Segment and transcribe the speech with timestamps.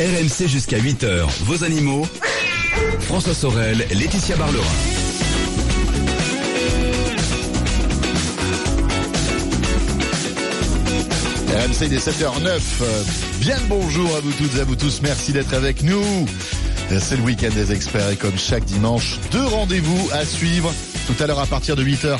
[0.00, 2.06] RMC jusqu'à 8h, vos animaux.
[3.00, 4.64] François Sorel, Laetitia Barlerin.
[11.48, 12.60] RMC, il est 7h09.
[12.82, 13.02] Euh,
[13.40, 15.00] Bien bonjour à vous toutes et à vous tous.
[15.02, 16.26] Merci d'être avec nous.
[17.00, 20.72] C'est le week-end des experts et comme chaque dimanche, deux rendez-vous à suivre.
[21.06, 22.18] Tout à l'heure à partir de 8h,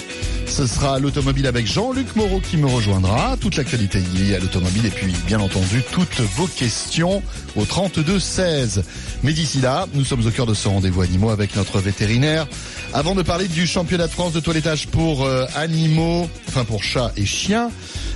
[0.49, 3.37] ce sera l'automobile avec Jean-Luc Moreau qui me rejoindra.
[3.41, 7.23] Toute l'actualité liée à l'automobile et puis bien entendu toutes vos questions
[7.57, 8.85] au 32 16.
[9.23, 12.47] Mais d'ici là, nous sommes au cœur de ce rendez-vous animaux avec notre vétérinaire.
[12.93, 17.13] Avant de parler du championnat de France de toilettage pour euh, animaux, enfin pour chats
[17.17, 17.71] et chiens,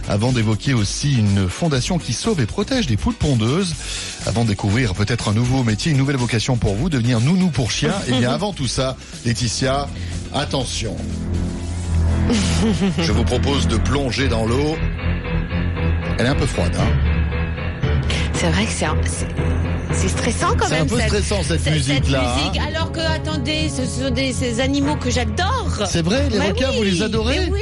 [0.08, 3.74] avant d'évoquer aussi une fondation qui sauve et protège des poules pondeuses,
[4.26, 7.70] avant de découvrir peut-être un nouveau métier, une nouvelle vocation pour vous, devenir nounou pour
[7.70, 9.88] chiens, et bien avant tout ça, Laetitia,
[10.34, 10.96] attention.
[12.98, 14.76] Je vous propose de plonger dans l'eau.
[16.18, 18.00] Elle est un peu froide, hein
[18.34, 19.26] C'est vrai que c'est un- c'est-
[19.92, 20.82] c'est stressant quand C'est même.
[20.82, 22.34] un peu cette- stressant cette cette- musique-là.
[22.36, 25.68] musique, hein alors que, attendez, ce sont des, ces animaux que j'adore.
[25.88, 27.60] C'est vrai, les Mais requins, oui, vous les adorez Oui.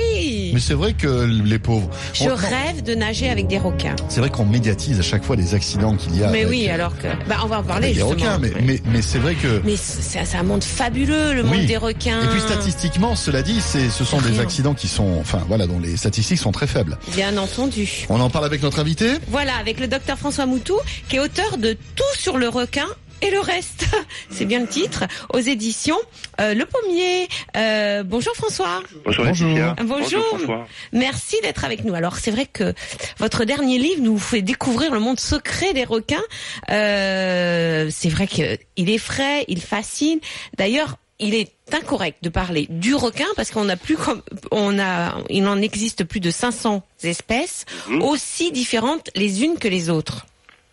[0.52, 1.90] Mais c'est vrai que les pauvres.
[2.14, 3.96] Je On- rêve de nager avec des requins.
[4.08, 6.28] C'est vrai qu'on médiatise à chaque fois les accidents qu'il y a.
[6.30, 7.06] mais avec, oui, euh, alors que.
[7.28, 8.10] Bah, on va en parler justement.
[8.10, 9.60] requins, mais, mais, mais c'est vrai que.
[9.64, 11.66] Mais c'est un monde fabuleux, le monde Oui.
[11.66, 12.22] des requins.
[12.22, 15.78] Et puis statistiquement, cela dit, c'est, ce sont des accidents qui sont, enfin voilà, dont
[15.78, 16.98] les statistiques sont très faibles.
[17.14, 18.06] Bien entendu.
[18.08, 19.14] On en parle avec notre invité.
[19.28, 20.76] Voilà, avec le docteur François Moutou,
[21.08, 22.86] qui est auteur de Tout sur le requin
[23.22, 23.86] et le reste.
[24.30, 25.98] C'est bien le titre, aux éditions
[26.40, 27.28] euh, Le Pommier.
[27.56, 28.82] Euh, bonjour François.
[29.04, 29.64] Bonjour, Bonjour.
[29.84, 30.24] Bonjour.
[30.28, 30.66] François.
[30.92, 31.94] Merci d'être avec nous.
[31.94, 32.74] Alors c'est vrai que
[33.18, 36.22] votre dernier livre nous fait découvrir le monde secret des requins.
[36.70, 40.20] Euh, c'est vrai qu'il est frais, il fascine.
[40.56, 45.18] D'ailleurs, il est incorrect de parler du requin parce qu'on a plus comme on a
[45.28, 48.02] il en existe plus de 500 espèces Mhm.
[48.02, 50.26] aussi différentes les unes que les autres.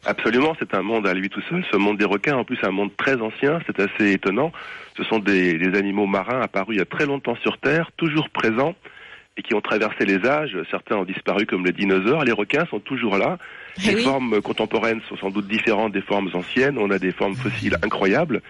[0.07, 1.65] Absolument, c'est un monde à lui tout seul.
[1.69, 3.59] Ce monde des requins, en plus, un monde très ancien.
[3.67, 4.53] C'est assez étonnant.
[4.95, 8.29] Ce sont des, des animaux marins apparus il y a très longtemps sur Terre, toujours
[8.29, 8.73] présents
[9.35, 10.57] et qui ont traversé les âges.
[10.71, 12.23] Certains ont disparu comme les dinosaures.
[12.23, 13.37] Les requins sont toujours là.
[13.83, 14.03] Eh Les oui.
[14.03, 16.77] formes contemporaines sont sans doute différentes des formes anciennes.
[16.79, 18.41] On a des formes fossiles incroyables.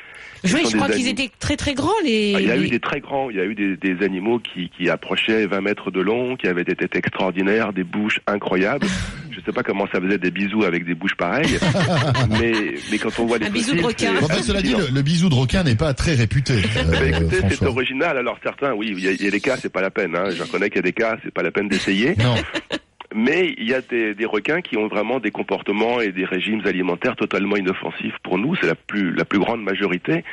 [0.43, 2.33] Oui, je crois qu'ils étaient très très grands les.
[2.35, 4.39] Ah, Il y a eu des très grands, il y a eu des, des animaux
[4.39, 8.87] qui, qui approchaient 20 mètres de long, qui avaient des têtes extraordinaires, des bouches incroyables.
[9.31, 11.59] Je sais pas comment ça faisait des bisous avec des bouches pareilles,
[12.39, 14.13] mais, mais quand on voit les Un bisou de requin.
[14.19, 16.55] Bon, ben, cela dit, le, le bisou de requin n'est pas très réputé.
[16.89, 18.17] Bah, écoutez, c'est original.
[18.17, 20.15] Alors certains, oui, il y, a, il y a des cas, c'est pas la peine.
[20.15, 20.31] Hein.
[20.35, 22.15] Je reconnais qu'il y a des cas, c'est pas la peine d'essayer.
[23.17, 26.61] Mais il y a des, des requins qui ont vraiment des comportements et des régimes
[26.65, 28.55] alimentaires totalement inoffensifs pour nous.
[28.55, 30.23] C'est la plus la plus grande majorité.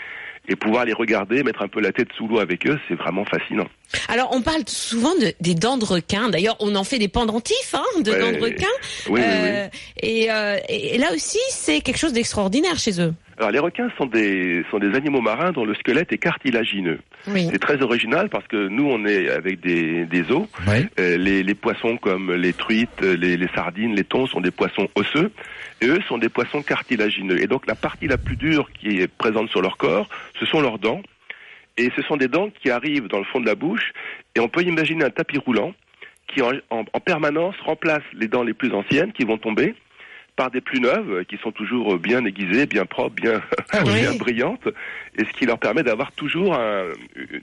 [0.47, 3.25] Et pouvoir les regarder, mettre un peu la tête sous l'eau avec eux, c'est vraiment
[3.25, 3.67] fascinant.
[4.09, 6.28] Alors on parle souvent de, des dents de requin.
[6.28, 8.19] D'ailleurs, on en fait des pendentifs hein, de Ouais.
[8.21, 8.67] dents de requin.
[9.09, 9.23] Oui, oui, oui.
[9.25, 9.69] Euh,
[10.03, 13.15] Et, euh, et là aussi, c'est quelque chose d'extraordinaire chez eux.
[13.39, 17.00] Alors les requins sont des sont des animaux marins dont le squelette est cartilagineux.
[17.27, 17.49] Oui.
[17.51, 20.47] C'est très original parce que nous on est avec des, des os.
[20.69, 20.87] ouais.
[20.99, 24.89] Euh, les, les poissons comme les truites, les, les sardines, les thons sont des poissons
[24.95, 25.31] osseux
[25.81, 27.41] et eux sont des poissons cartilagineux.
[27.43, 30.09] Et donc la partie la plus dure qui est présente sur leur corps,
[30.39, 31.01] ce sont leurs dents.
[31.77, 33.93] Et ce sont des dents qui arrivent dans le fond de la bouche
[34.37, 35.75] et on peut imaginer un tapis roulant
[36.29, 39.75] qui en, en- en permanence remplace les dents les plus anciennes qui vont tomber
[40.37, 43.41] par des plus neuves euh, qui sont toujours bien aiguisées, bien propres, bien,
[43.71, 44.00] Ah oui.
[44.00, 44.69] bien brillantes,
[45.17, 46.89] et ce qui leur permet d'avoir toujours un-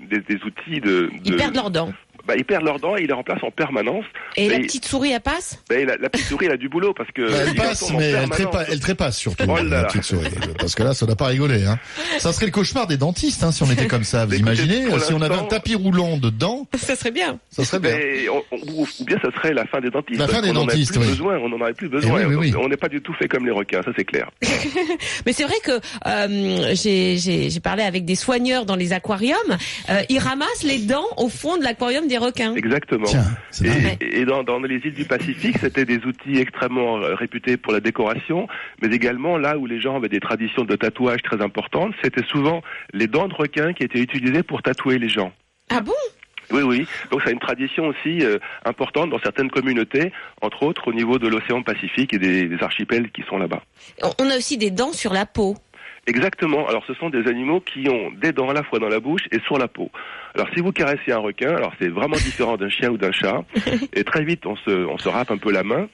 [0.09, 1.93] des, des outils de, Ils de- perdent leurs dents.
[2.31, 4.05] Bah, ils perdent leurs dents et ils les remplacent en permanence.
[4.37, 5.59] Et la petite souris, elle passe?
[5.69, 7.21] Ben, la, la petite souris, elle a du boulot parce que.
[7.23, 8.37] Elle ils passe, mais elle, permanence.
[8.39, 9.83] trépa- elle trépasse surtout, Oh là la là.
[9.85, 10.29] petite souris.
[10.57, 11.65] Parce que là, ça n'a pas rigolé.
[11.65, 11.77] Hein.
[12.19, 14.25] Ça serait le cauchemar des dentistes hein, si on était comme ça.
[14.25, 17.39] Vous imaginez Si on avait un tapis roulant dedans, Ça serait bien.
[17.49, 17.97] ça serait bien.
[17.97, 20.19] Mais on- on- ou, bien ça serait la fin des dentistes.
[20.19, 21.07] La fin des en dentistes, plus oui.
[21.07, 22.19] besoin, on n'en aurait plus besoin.
[22.21, 22.53] Eh oui, oui, oui.
[22.57, 24.29] On n'est pas du tout fait comme les requins, ça c'est clair.
[25.25, 29.35] Mais c'est vrai que euh, j'ai parlé avec des soigneurs dans les aquariums.
[29.89, 32.55] Euh, ils ramassent les dents au fond de l'aquarium des requins.
[32.55, 33.05] Exactement.
[33.05, 33.25] Tiens.
[33.99, 37.81] Et, et dans, dans les îles du Pacifique, c'était des outils extrêmement réputés pour la
[37.81, 38.47] décoration,
[38.81, 42.61] mais également là où les gens avaient des traditions de tatouage très importantes, c'était souvent
[42.93, 45.33] les dents de requin qui étaient utilisées pour tatouer les gens.
[45.69, 46.01] Ah bon?
[46.51, 46.85] Oui, oui.
[47.11, 50.11] Donc ça a une tradition aussi euh, importante dans certaines communautés,
[50.41, 53.61] entre autres au niveau de l'océan Pacifique et des, des archipels qui sont là-bas.
[54.19, 55.55] On a aussi des dents sur la peau.
[56.07, 56.67] Exactement.
[56.67, 59.21] Alors ce sont des animaux qui ont des dents à la fois dans la bouche
[59.31, 59.91] et sur la peau.
[60.33, 63.43] Alors si vous caressez un requin, alors c'est vraiment différent d'un chien ou d'un chat.
[63.93, 65.87] Et très vite on se, on se râpe un peu la main.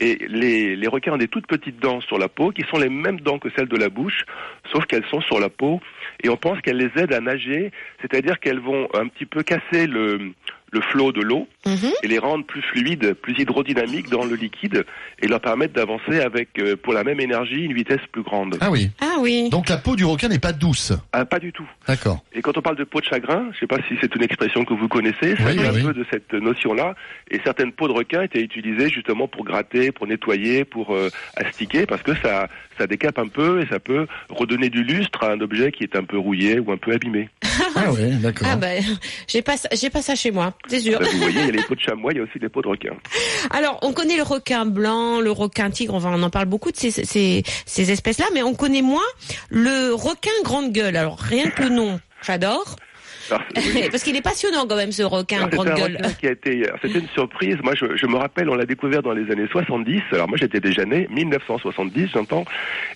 [0.00, 2.88] Et les, les requins ont des toutes petites dents sur la peau qui sont les
[2.88, 4.24] mêmes dents que celles de la bouche,
[4.72, 5.80] sauf qu'elles sont sur la peau.
[6.22, 7.70] Et on pense qu'elles les aident à nager,
[8.00, 10.32] c'est-à-dire qu'elles vont un petit peu casser le,
[10.74, 11.92] le flot de l'eau Mhm.
[12.02, 14.84] et les rendre plus fluides, plus hydrodynamiques dans le liquide
[15.22, 18.58] et leur permettre d'avancer avec, euh, pour la même énergie, une vitesse plus grande.
[18.60, 18.90] Ah oui.
[19.00, 19.48] Ah oui.
[19.50, 20.92] Donc la peau du requin n'est pas douce.
[21.12, 21.66] Ah, pas du tout.
[21.88, 22.22] D'accord.
[22.34, 24.22] Et quand on parle de peau de chagrin, je ne sais pas si c'est une
[24.22, 25.80] expression que vous connaissez, ça Oui, vient oui.
[25.80, 26.94] un peu de cette notion-là.
[27.30, 31.86] Et certaines peaux de requin étaient utilisées justement pour gratter, pour nettoyer, pour euh, astiquer,
[31.86, 32.48] parce que ça,
[32.78, 35.96] ça décape un peu et ça peut redonner du lustre à un objet qui est
[35.96, 37.28] un peu rouillé ou un peu abîmé.
[37.76, 38.48] Ah oui, d'accord.
[38.50, 38.82] Ah ben,
[39.28, 41.00] j'ai pas, ça- j'ai pas ça chez moi, c'est sûr.
[41.00, 42.48] Là, vous voyez, il y a les peaux de chamois, il y a aussi des
[42.48, 42.94] peaux de requin.
[43.50, 46.70] Alors, on connaît le requin blanc, le requin tigre, on, va, on en parle beaucoup
[46.72, 49.02] de ces, ces, ces espèces-là, mais on connaît moins
[49.50, 50.96] le requin grande gueule.
[50.96, 52.76] Alors, rien que le nom, j'adore.
[53.56, 53.88] Oui.
[53.90, 55.96] Parce qu'il est passionnant quand même, ce requin Alors, grande C'était un gueule.
[55.96, 57.56] requin qui a été, alors, c'était une surprise.
[57.62, 60.00] Moi, je, je me rappelle, on l'a découvert dans les années 70.
[60.12, 62.44] Alors moi, j'étais déjà né, 1970, j'entends.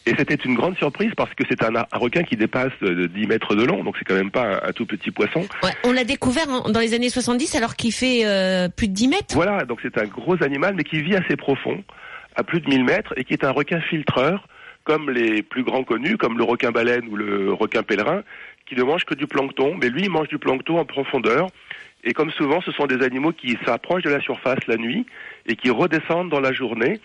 [0.06, 3.26] Et c'était une grande surprise parce que c'est un, un requin qui dépasse de 10
[3.26, 5.46] mètres de long, donc c'est quand même pas un, un tout petit poisson.
[5.62, 8.94] Ouais, on l'a découvert en- dans les années 70 alors qu'il fait euh, plus de
[8.94, 9.34] 10 mètres.
[9.34, 11.82] Voilà, donc c'est un gros animal, mais qui vit assez profond,
[12.36, 14.46] à plus de 1000 mètres, et qui est un requin filtreur,
[14.84, 18.22] comme les plus grands connus, comme le requin baleine ou le requin pèlerin,
[18.68, 21.46] qui ne mange que du plancton, mais lui, il mange du plancton en profondeur.
[22.04, 25.04] Et comme souvent, ce sont des animaux qui s'approchent de la surface la nuit
[25.46, 27.00] et qui redescendent dans la journée.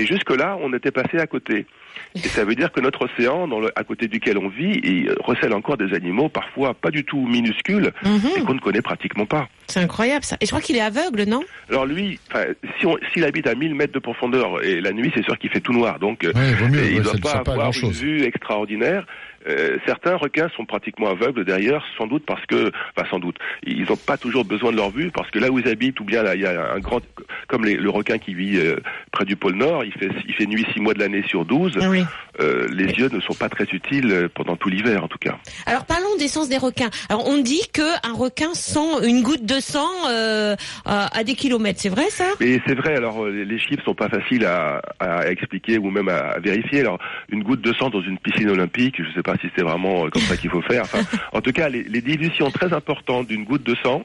[0.00, 1.66] Et jusque-là, on était passé à côté.
[2.14, 5.12] Et ça veut dire que notre océan, dans le, à côté duquel on vit, il
[5.20, 7.92] recèle encore des animaux parfois pas du tout minuscules
[8.36, 9.48] et qu'on ne connaît pratiquement pas.
[9.66, 10.36] C'est incroyable ça.
[10.40, 11.42] Et je crois qu'il est aveugle, non?
[11.68, 12.44] Alors lui, enfin,
[12.80, 15.60] si s'il habite à 1000 mètres de profondeur et la nuit, c'est sûr qu'il fait
[15.60, 15.98] tout noir.
[15.98, 16.84] Donc, euh, Ouais, vaut mieux.
[16.86, 18.00] il ouais, ne doit pas avoir une chose.
[18.00, 19.04] vue extraordinaire.
[19.48, 23.86] Euh, certains requins sont pratiquement aveugles d'ailleurs, sans doute parce que, enfin sans doute, ils
[23.88, 26.22] n'ont pas toujours besoin de leur vue parce que là où ils habitent, ou bien
[26.22, 27.00] là il y a un grand,
[27.46, 28.76] comme le requin qui vit euh,
[29.10, 31.78] près du pôle Nord, il fait il fait nuit six mois de l'année sur 12.
[31.80, 32.04] Ah oui.
[32.40, 35.36] euh, les yeux ne sont pas très utiles euh, pendant tout l'hiver en tout cas.
[35.66, 36.90] Alors parlons des sens des requins.
[37.08, 41.34] Alors on dit que un requin sent une goutte de sang euh, à, à des
[41.34, 41.80] kilomètres.
[41.80, 42.26] C'est vrai ça?
[42.40, 46.18] Et c'est vrai, alors les- chiffres sont pas faciles à, à expliquer ou même à,
[46.18, 46.80] à vérifier.
[46.80, 46.98] Alors
[47.30, 50.22] une goutte de sang dans une piscine olympique, je sais pas si c'est vraiment comme
[50.22, 50.82] ça qu'il faut faire.
[50.82, 51.00] Enfin,
[51.32, 54.04] en tout cas, les, les dilutions très importantes d'une goutte de sang,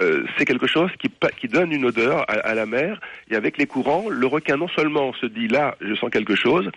[0.00, 3.00] euh, c'est quelque chose qui, donne une odeur à la mer.
[3.30, 6.70] Et avec les courants, le requin non seulement se dit là, je sens quelque chose,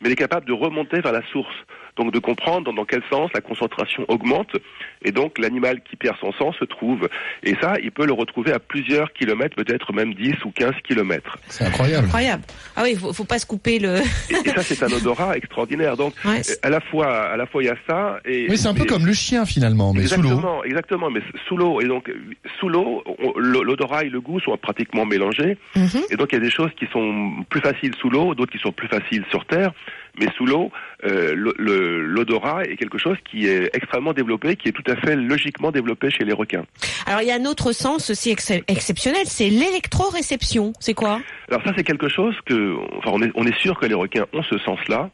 [0.00, 1.56] mais il est capable de remonter vers la source.
[1.96, 4.56] Donc de comprendre dans quel sens la concentration augmente
[5.04, 7.06] et donc l'animal qui perd son sang se trouve.
[7.42, 11.36] Et ça, il peut le retrouver à plusieurs kilomètres, peut-être même 10 ou 15 kilomètres.
[11.48, 12.06] C'est incroyable.
[12.06, 12.42] Incroyable.
[12.76, 13.96] Ah oui, faut, faut pas se couper le.
[13.98, 15.96] Et, et ça, c'est un odorat extraordinaire.
[15.98, 18.68] Donc Ouais, à la fois, à la fois il y a ça et Oui, c'est
[18.68, 20.28] un peu et- comme le chien finalement, mais sous l'eau.
[20.30, 21.80] Exactement, exactement, mais sous l'eau.
[21.82, 22.10] Et donc,
[22.58, 23.04] sous l'eau,
[23.36, 25.58] l'odorat et le goût sont pratiquement mélangés.
[25.76, 26.00] Mhm.
[26.10, 28.58] Et donc, il y a des choses qui sont plus faciles sous l'eau, d'autres qui
[28.58, 29.72] sont plus faciles sur Terre.
[30.20, 30.70] Mais sous l'eau,
[31.04, 35.70] euh, l'odorat est quelque chose qui est extrêmement développé, qui est tout à fait logiquement
[35.70, 36.64] développé chez les requins.
[37.06, 40.72] Alors il y a un autre sens aussi ex- exceptionnel, c'est l'électroréception.
[40.80, 41.20] C'est quoi?
[41.48, 44.26] Alors ça, c'est quelque chose que, enfin, on est, on est sûr que les requins
[44.32, 45.10] ont ce sens-là,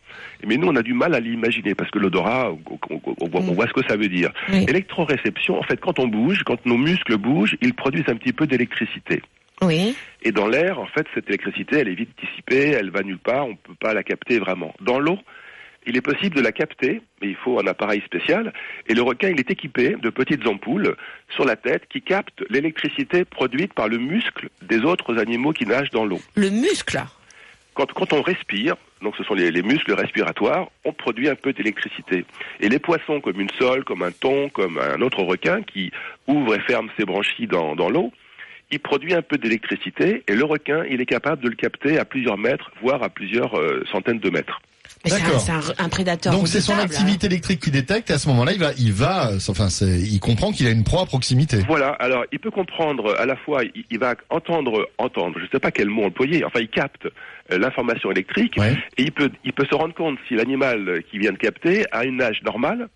[0.46, 3.40] mais nous, on a du mal à l'imaginer parce que l'odorat, on, on- on voit-
[3.40, 4.30] on voit ce que ça veut dire.
[4.48, 4.64] Oui.
[4.68, 8.46] Électroréception, en fait, quand on bouge, quand nos muscles bougent, ils produisent un petit peu
[8.46, 9.22] d'électricité.
[9.62, 9.96] Oui.
[10.22, 13.46] Et dans l'air, en fait, cette électricité, elle est vite dissipée, elle va nulle part,
[13.46, 14.74] on ne peut pas la capter vraiment.
[14.80, 15.18] Dans l'eau,
[15.86, 18.52] il est possible de la capter, mais il faut un appareil spécial.
[18.88, 20.96] Et le requin, il est équipé de petites ampoules
[21.34, 25.90] sur la tête qui captent l'électricité produite par le muscle des autres animaux qui nagent
[25.90, 26.20] dans l'eau.
[26.34, 27.00] Le muscle.
[27.74, 31.52] Quand, quand on respire, donc ce sont les, les muscles respiratoires, on produit un peu
[31.52, 32.24] d'électricité.
[32.60, 35.92] Et les poissons, comme une sole, comme un thon, comme un autre requin qui
[36.26, 38.12] ouvre et ferme ses branchies dans, dans l'eau,
[38.70, 42.04] il produit un peu d'électricité et le requin, il est capable de le capter à
[42.04, 44.60] plusieurs mètres, voire à plusieurs euh, centaines de mètres.
[45.04, 45.40] Mais c'est un, D'accord.
[45.40, 46.32] c'est un- un prédateur.
[46.32, 48.10] Donc c'est son activité électrique qui détecte.
[48.10, 50.82] Et à ce moment-là, il va, il va, euh, enfin, il comprend qu'il a une
[50.82, 51.58] proie à proximité.
[51.68, 55.48] Voilà, alors il peut comprendre à la fois, il, il va entendre, entendre, je ne
[55.50, 57.06] sais pas quel mot employer, enfin il capte
[57.52, 58.76] euh, l'information électrique Ouais.
[58.96, 62.04] et il peut, il peut se rendre compte si l'animal qui vient de capter a
[62.04, 62.88] une nage normale.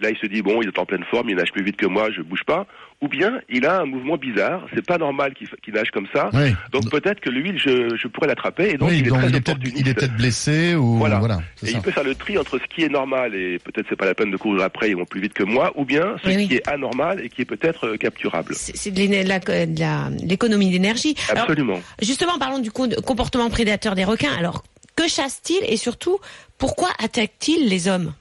[0.00, 1.86] Là, il se dit bon, il est en pleine forme, il nage plus vite que
[1.86, 2.66] moi, je bouge pas.
[3.00, 4.66] Ou bien, il a un mouvement bizarre.
[4.74, 6.30] C'est pas normal qu'il qu'il nage comme ça.
[6.32, 6.52] Oui.
[6.72, 8.70] Donc peut-être que lui, je, je pourrais l'attraper.
[8.70, 9.80] Et donc Oui, il est donc très il est peut-être, opportuniste.
[9.80, 11.20] il est peut-être blessé ou Voilà.
[11.62, 11.72] Et ça.
[11.78, 14.14] il peut faire le tri entre ce qui est normal et peut-être c'est pas la
[14.16, 16.54] peine de courir après, ils vont plus vite que moi, ou bien ce Oui, qui
[16.56, 18.52] est anormal et qui est peut-être euh, capturable.
[18.56, 21.14] C'est c'est de l'éne- la- de la- l'économie d'énergie.
[21.30, 21.80] Alors, Absolument.
[22.02, 24.32] justement, parlons du co- comportement prédateur des requins.
[24.36, 24.64] Alors,
[24.96, 26.18] que chassent-ils et surtout,
[26.58, 28.12] pourquoi attaquent-ils les hommes?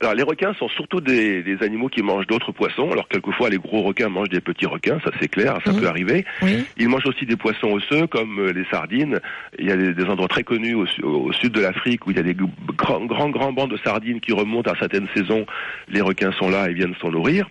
[0.00, 2.90] Alors les requins sont surtout des, des animaux qui mangent d'autres poissons.
[2.90, 6.24] Alors quelquefois les gros requins mangent des petits requins, ça c'est clair, ça peut arriver.
[6.42, 6.64] Oui.
[6.78, 9.20] Ils mangent aussi des poissons osseux comme euh, les sardines.
[9.58, 12.10] Il y a des, des endroits très connus au, su- au sud de l'Afrique où
[12.12, 12.34] il y a des
[12.76, 15.44] grands grands grands bancs de sardines qui remontent à certaines saisons.
[15.88, 17.48] Les requins sont là et viennent s'en nourrir.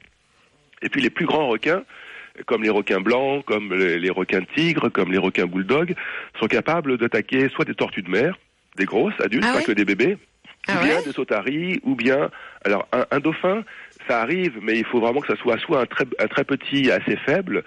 [0.81, 1.83] Et puis les plus grands requins,
[2.45, 5.93] comme les requins blancs, comme les, les requins tigres, comme les requins bulldogs,
[6.39, 8.39] sont capables d'attaquer soit des tortues de mer,
[8.77, 10.17] des grosses adultes, Ah pas que des bébés,
[10.67, 12.29] Ah ou bien ouais des otaries, ou bien
[12.65, 13.63] alors un, un dauphin,
[14.07, 16.91] ça arrive, mais il faut vraiment que ça soit soit un très, un très petit,
[16.91, 17.63] assez faible,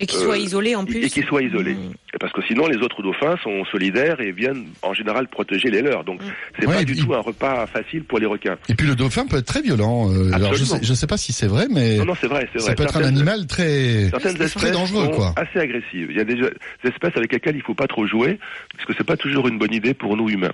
[0.00, 1.04] Et qui euh, soit isolé en plus.
[1.04, 1.74] et qui soit isolé.
[1.74, 1.92] Mmh.
[2.20, 6.04] Parce que sinon, les autres dauphins sont solidaires et viennent en général protéger les leurs.
[6.04, 6.20] Donc,
[6.58, 8.56] c'est Ouais, pas du tout un repas facile pour les requins.
[8.68, 10.10] Et puis le dauphin peut être très violent.
[10.12, 12.48] euh, alors je sais, je sais pas si c'est vrai, mais Non, non, c'est vrai,
[12.52, 12.68] c'est vrai.
[12.70, 14.08] ça peut être un animal très.
[14.10, 15.34] Certaines Très espèces dangereux, sont quoi.
[15.36, 16.08] assez agressives.
[16.10, 16.50] Il y a des, des
[16.84, 18.38] espèces avec lesquelles il faut pas trop jouer,
[18.74, 20.52] parce que c'est pas toujours une bonne idée pour nous humains.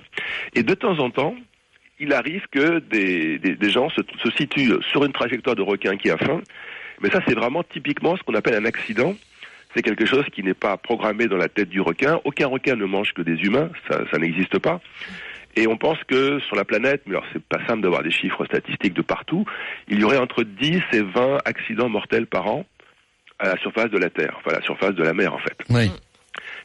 [0.55, 1.35] Et de temps en temps,
[2.01, 6.09] il arrive que des, des, gens se, se situent sur une trajectoire de requin qui
[6.09, 6.41] a faim.
[7.01, 9.15] Mais ça, c'est vraiment typiquement ce qu'on appelle un accident.
[9.73, 12.19] C'est quelque chose qui n'est pas programmé dans la tête du requin.
[12.25, 14.81] Aucun requin ne mange que des humains, ça, ça n'existe pas.
[15.55, 18.45] Et on pense que sur la planète, mais alors c'est pas simple d'avoir des chiffres
[18.45, 19.45] statistiques de partout,
[19.87, 22.65] il y aurait entre 10 et 20 accidents mortels par an
[23.37, 25.57] à la surface de la Terre, enfin à la surface de la mer en fait.
[25.69, 25.91] Oui.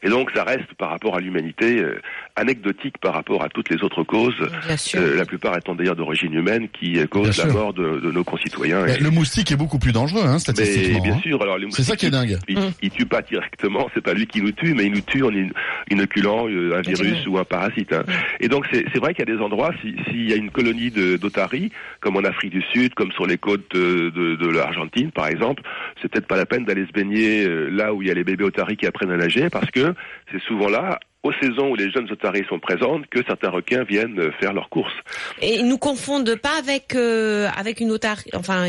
[0.03, 2.01] Et donc ça reste par rapport à l'humanité euh,
[2.37, 4.35] anecdotique par rapport à toutes les autres causes,
[4.67, 5.01] Bien sûr.
[5.01, 7.53] euh, la plupart étant d'ailleurs d'origine humaine, qui euh, Bien causent la sûr.
[7.53, 8.85] mort de, de nos concitoyens.
[8.85, 11.03] Mais Et- Le moustique est beaucoup plus dangereux, hein, mais statistiquement.
[11.03, 11.21] bien hein.
[11.23, 12.39] sûr, alors les C'est ça qui est dingue.
[12.49, 15.23] il, il tue pas directement, c'est pas lui qui nous tue, mais il nous tue
[15.23, 15.49] en in-
[15.91, 17.93] inoculant euh, un virus ou un parasite.
[17.93, 18.05] hein.
[18.41, 20.51] Et donc c'est c'est vrai qu'il y a des endroits, si- s'il y a une
[20.51, 24.49] colonie de- d'otaries, comme en Afrique du Sud, comme sur les côtes de, de, de
[24.49, 25.63] l'Argentine par exemple,
[26.03, 28.25] c'est peut-être pas la peine d'aller se baigner euh, là où il y a les
[28.25, 29.86] bébés otaries qui apprennent à nager, parce que
[30.33, 34.31] c'est souvent là, aux saisons où les jeunes otaries sont présentes, que certains requins viennent
[34.41, 34.95] faire leurs courses.
[35.43, 38.31] Et ils nous confondent pas avec euh, avec une otarie.
[38.35, 38.67] Enfin,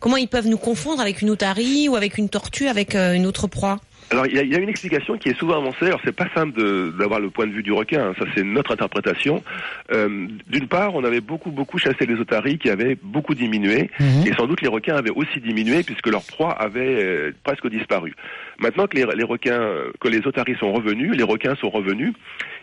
[0.00, 3.26] comment ils peuvent nous confondre avec une otarie ou avec une tortue, avec euh, une
[3.26, 3.80] autre proie?
[4.14, 5.86] Alors il y, a, il y a une explication qui est souvent avancée.
[5.86, 6.60] Alors c'est pas simple
[6.98, 8.08] d'avoir le point de vue du requin.
[8.08, 8.14] hein.
[8.18, 9.42] Ça c'est notre interprétation.
[9.92, 14.26] Euh, D'une part, on avait beaucoup beaucoup chassé les otaries qui avaient beaucoup diminué, Mhm.
[14.26, 18.14] et sans doute les requins avaient aussi diminué puisque leur proie avait euh, presque disparu.
[18.58, 22.12] Maintenant que les, les requins, euh, que les otaries sont revenus, les requins sont revenus,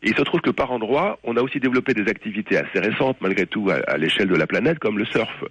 [0.04, 3.18] et il se trouve que par endroits, on a aussi développé des activités assez récentes
[3.20, 5.44] malgré tout à, à l'échelle de la planète, comme le surf.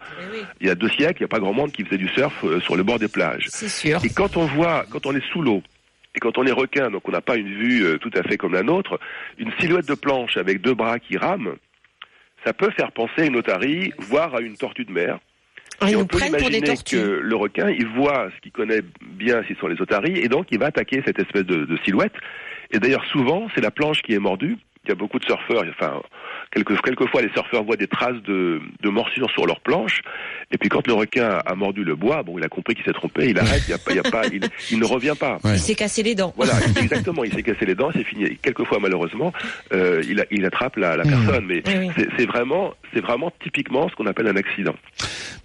[0.61, 2.33] Il y a deux siècles, il n'y a pas grand monde qui faisait du surf
[2.45, 3.45] euh, sur le bord des plages.
[3.49, 4.01] C'est sûr.
[4.05, 5.63] Et quand on voit, quand on est sous l'eau,
[6.15, 8.37] et quand on est requin, donc on n'a pas une vue euh, tout à fait
[8.37, 8.99] comme la nôtre,
[9.39, 11.57] une silhouette de planche avec deux bras qui rament,
[12.45, 15.19] ça peut faire penser à une otarie, voire à une tortue de mer.
[15.81, 18.53] Ah, et on peut prennent pour des imaginer que le requin, il voit ce qu'il
[18.53, 21.79] connaît bien, ce sont les otaries, et donc il va attaquer cette espèce de, de
[21.85, 22.15] silhouette.
[22.73, 24.57] Et d'ailleurs, souvent, c'est la planche qui est mordue.
[24.91, 26.03] Il y a beaucoup de surfeurs, enfin,
[26.51, 30.01] quelques, quelquefois, les surfeurs voient des traces de, de morsures sur leur planche.
[30.51, 32.93] Et puis, quand le requin a, mordu le bois, bon, il a compris qu'il s'est
[32.93, 34.41] trompé, il arrête, il, y a pas, il, y a pas, il,
[34.73, 35.39] il ne revient pas.
[35.45, 35.53] Ouais.
[35.55, 36.33] Il s'est cassé les dents.
[36.37, 37.23] Voilà, exactement.
[37.23, 38.25] Il s'est cassé les dents, c'est fini.
[38.25, 39.33] Et quelquefois, malheureusement,
[39.73, 41.11] euh, il, a- il attrape la, la Mmh.
[41.25, 41.45] personne.
[41.47, 42.05] Mais Oui, oui.
[42.19, 44.75] c'est- vraiment, c'est vraiment typiquement ce qu'on appelle un accident.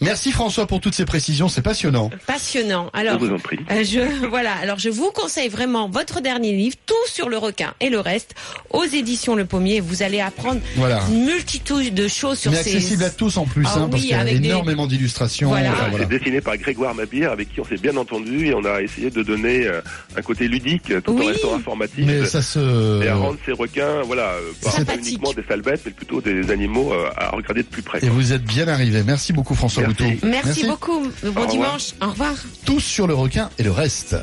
[0.02, 2.10] Merci François pour toutes ces précisions, c'est passionnant.
[2.26, 2.90] Passionnant.
[2.96, 3.60] Je Alors, vous en prie.
[3.72, 4.54] euh, je voilà.
[4.62, 8.34] Alors, je vous conseille vraiment votre dernier livre, tout sur le requin et le reste,
[8.72, 9.80] aux éditions Le Pommier.
[9.80, 11.02] Vous allez apprendre Voilà.
[11.10, 12.76] une multitude de choses sur Mais ces.
[12.76, 15.50] accessible à tous en plus, Ah hein, parce oui, qu'il y a des- énormément d'illustrations.
[15.50, 15.72] Voilà.
[15.72, 16.06] Enfin, voilà.
[16.10, 19.10] C'est dessiné par Grégoire Mabir, avec qui on s'est bien entendu, et on a essayé
[19.10, 19.82] de donner euh,
[20.18, 21.26] un côté ludique, tout Oui.
[21.26, 22.06] en restant informatif.
[22.06, 23.04] Mais ça se.
[23.04, 24.52] Et à rendre ces requins, voilà, euh,
[24.86, 28.00] pas uniquement des sales bêtes, mais plutôt des animaux euh, à regarder de plus près.
[28.04, 29.04] Et vous êtes bien arrivé.
[29.06, 30.04] Merci beaucoup François Merci.
[30.16, 30.28] Boutou.
[30.28, 31.08] Merci, beaucoup.
[31.34, 31.94] Bon dimanche.
[32.02, 32.34] Au revoir.
[32.66, 34.16] Tous sur le requin et le reste.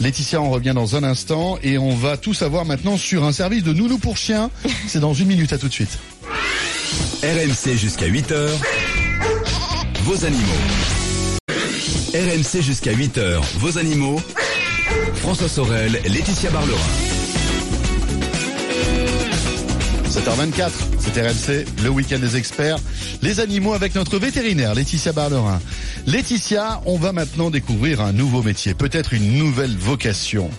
[0.00, 3.62] Laetitia, on revient dans un instant et on va tout savoir maintenant sur un service
[3.62, 4.47] de nounou pour chien.
[4.86, 5.98] C'est dans une minute, à tout de suite.
[7.22, 8.48] RMC jusqu'à 8h.
[10.04, 10.60] Vos animaux.
[12.14, 13.40] RMC jusqu'à 8h.
[13.58, 14.20] Vos animaux.
[15.16, 16.78] François Sorel, Laetitia Barlerin.
[20.08, 22.78] 7h24, c'est RMC, le week-end des experts.
[23.20, 25.60] Les animaux avec notre vétérinaire, Laetitia Barlerin.
[26.06, 30.50] Laetitia, on va maintenant découvrir un nouveau métier, peut-être une nouvelle vocation.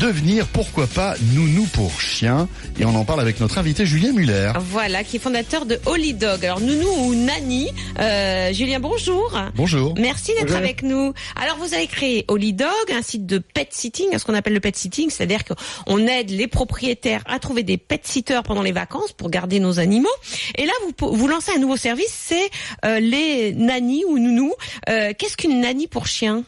[0.00, 2.48] Devenir, pourquoi pas, nounou pour chien.
[2.78, 4.52] Et on en parle avec notre invité Julien Muller.
[4.70, 6.44] Voilà, qui est fondateur de Holy Dog.
[6.44, 7.68] Alors, nounou ou Nani.
[7.98, 9.36] Euh, Julien, bonjour.
[9.56, 9.94] Bonjour.
[9.98, 11.12] Merci d'être avec nous.
[11.34, 14.60] Alors, vous avez créé Holy Dog, un site de pet sitting, ce qu'on appelle le
[14.60, 19.12] pet sitting, c'est-à-dire qu'on aide les propriétaires à trouver des pet sitters pendant les vacances
[19.12, 20.08] pour garder nos animaux.
[20.56, 22.50] Et là, vous, vous lancez un nouveau service, c'est
[22.84, 24.54] euh, les nannies ou nounous.
[24.88, 26.44] Euh, Qu'est-ce qu'une nanny pour chien?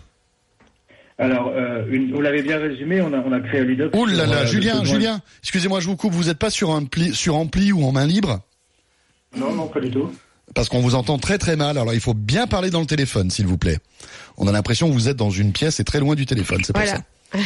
[1.20, 3.60] Alors, euh, une, vous l'avez bien résumé, on a, on a créé.
[3.62, 6.84] Ouh là là, euh, Julien, Julien, excusez-moi, je vous coupe, vous n'êtes pas sur un
[6.86, 8.40] pli, sur ampli ou en main libre?
[9.36, 10.10] Non, non, pas du tout.
[10.54, 13.30] Parce qu'on vous entend très très mal, alors il faut bien parler dans le téléphone,
[13.30, 13.78] s'il vous plaît.
[14.38, 16.72] On a l'impression que vous êtes dans une pièce et très loin du téléphone, c'est
[16.72, 16.98] pour Voilà.
[17.32, 17.38] ça.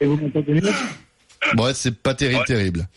[0.00, 0.72] Et vous m'entendez mieux?
[1.54, 2.88] Bon, c'est pas terrible, terrible.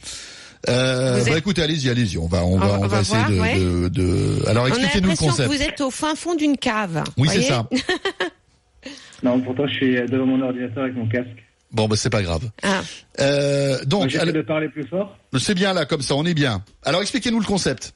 [0.67, 3.29] Euh, bah êtes- écoutez, allez-y, allez-y, on va, on va, On- va va essayer voir,
[3.29, 3.59] de, ouais.
[3.59, 5.49] de, de- Alors On a expliquez-nous le l'impression que concept.
[5.53, 7.03] vous êtes au fin fond d'une cave.
[7.17, 7.69] Oui, c'est ça.
[9.23, 11.27] Non, pourtant, je suis devant mon ordinateur avec mon casque.
[11.71, 12.43] Bon, bah c'est pas grave.
[12.61, 12.81] Ah.
[13.19, 15.17] Euh, donc, J'essaie de parler plus fort.
[15.37, 16.63] c'est bien là, comme ça, on est bien.
[16.83, 17.93] Alors, expliquez-nous le concept.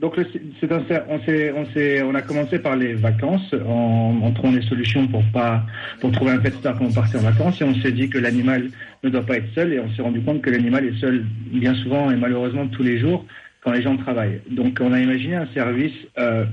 [0.00, 0.26] Donc, le-
[0.60, 4.52] c'est un, on, s'est, on, s'est, on a commencé par les vacances en, en trouvant
[4.52, 5.62] des solutions pour pas
[6.00, 8.18] pour trouver un pet star quand on partait en vacances et on s'est dit que
[8.18, 8.68] l'animal
[9.02, 11.74] ne doit pas être seul et on s'est rendu compte que l'animal est seul bien
[11.82, 13.24] souvent et malheureusement tous les jours
[13.62, 14.40] quand les gens travaillent.
[14.50, 16.44] Donc, on a imaginé un service euh,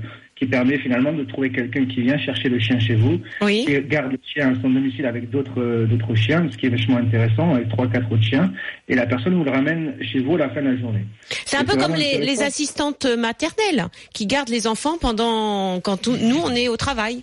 [0.44, 3.64] qui permet finalement de trouver quelqu'un qui vient chercher le chien chez vous Oui.
[3.68, 6.70] et garde le chien à son domicile avec d'autres euh, d'autres chiens, ce qui est
[6.70, 8.52] vachement intéressant, avec trois quatre autres chiens,
[8.88, 11.04] et la personne vous le ramène chez vous à la fin de la journée.
[11.46, 16.40] C'est un peu comme les, les assistantes maternelles qui gardent les enfants pendant quand nous
[16.44, 17.22] on est au travail.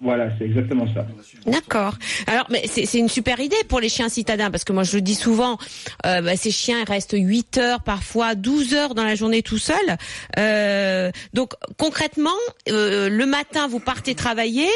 [0.00, 1.06] Voilà, c'est exactement ça.
[1.46, 1.94] D'accord.
[2.26, 5.00] Alors, mais c'est une super idée pour les chiens citadins parce que moi je le
[5.00, 5.56] dis souvent,
[6.04, 9.96] euh, bah, ces chiens restent 8 heures, parfois 12 heures dans la journée tout seuls.
[10.38, 12.30] Euh, donc concrètement,
[12.68, 14.68] euh, le matin vous partez travailler,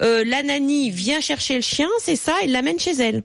[0.00, 3.22] la nanny vient chercher le chien, c'est ça, et l'amène chez elle.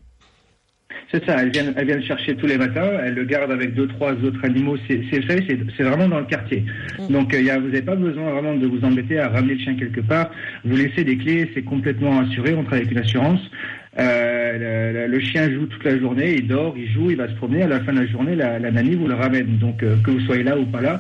[1.12, 3.76] C'est ça, elle vient, elle vient le chercher tous les matins, elle le garde avec
[3.76, 4.78] deux, trois autres animaux.
[4.88, 5.46] C'est, c'est, vous savez,
[5.78, 6.64] c'est, vraiment dans le quartier.
[7.10, 9.54] Donc, euh, il y a, vous n'avez pas besoin vraiment de vous embêter à ramener
[9.54, 10.32] le chien quelque part.
[10.66, 12.56] Vous laissez des clés, c'est complètement assuré.
[12.56, 13.42] On travaille avec une assurance.
[14.00, 17.64] Euh, le chien joue toute la journée, il dort, il joue, il va se promener.
[17.64, 19.58] À la fin de la journée, la, la nanny vous le ramène.
[19.58, 21.00] Donc, euh, que vous soyez là ou pas là,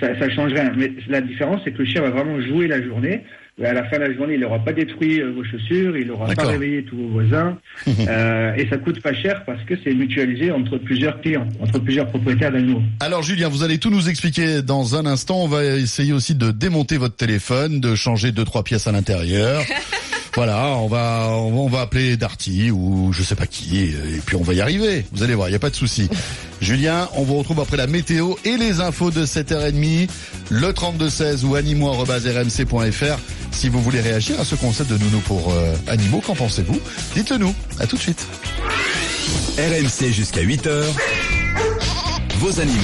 [0.00, 0.72] ça, ça change rien.
[0.76, 3.24] Mais la différence, c'est que le chien va vraiment jouer la journée.
[3.62, 6.34] À la fin de la journée, il n'aura pas détruit euh, vos chaussures, il n'aura
[6.34, 10.50] pas réveillé tous vos voisins, euh, et ça coûte pas cher parce que c'est mutualisé
[10.50, 12.82] entre plusieurs clients, entre plusieurs propriétaires d'animaux.
[13.00, 15.44] Alors Julien, vous allez tout nous expliquer dans un instant.
[15.44, 19.62] On va essayer aussi de démonter votre téléphone, de changer deux trois pièces à l'intérieur.
[20.34, 24.42] voilà, on va on va- appeler Darty ou je sais pas qui et puis on
[24.42, 25.04] va y arriver.
[25.12, 26.08] Vous allez voir, il y a pas de souci.
[26.60, 30.08] Julien, on vous retrouve après la météo et les infos de 7h30,
[30.50, 33.18] le 3216 ou animaux@rmc.fr.
[33.50, 36.80] Si vous voulez réagir à ce concept de nounou pour euh, animaux, qu'en pensez-vous?
[37.14, 37.54] Dites-le nous.
[37.80, 38.26] À tout de suite.
[39.58, 40.70] RMC jusqu'à 8h.
[42.38, 42.78] Vos animaux.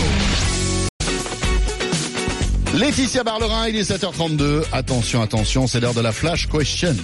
[2.74, 4.62] Laetitia Barlerin, il est 7h32.
[4.72, 6.94] Attention, attention, c'est l'heure de la flash question.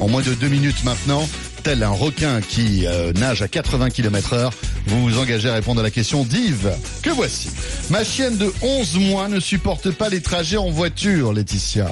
[0.00, 1.26] En moins de deux minutes maintenant,
[1.62, 4.52] tel un requin qui euh, nage à 80 km heure,
[4.86, 7.48] vous vous engagez à répondre à la question d'Yves, que voici.
[7.90, 11.88] Ma chienne de 11 mois ne supporte pas les trajets en voiture, Laetitia.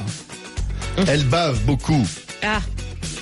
[1.06, 2.06] Elle bave beaucoup.
[2.42, 2.60] Ah.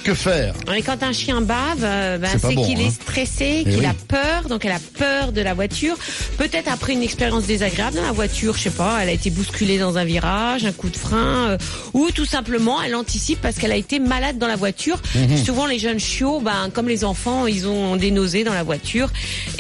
[0.05, 0.53] Que faire?
[0.77, 2.87] Et quand un chien bave, euh, ben, C'est pas c'est bon, qu'il hein.
[2.89, 3.87] est stressé, Eh qu'il oui.
[3.87, 5.97] a peur, donc elle a peur de la voiture.
[6.39, 9.79] Peut-être après une expérience désagréable dans la voiture, je sais pas, elle a été bousculée
[9.79, 11.59] dans un virage, un coup de frein, euh,
[11.93, 15.01] ou tout simplement elle anticipe parce qu'elle a été malade dans la voiture.
[15.15, 15.37] Mhm.
[15.45, 19.09] Souvent les jeunes chiots, ben comme les enfants, ils ont des nausées dans la voiture,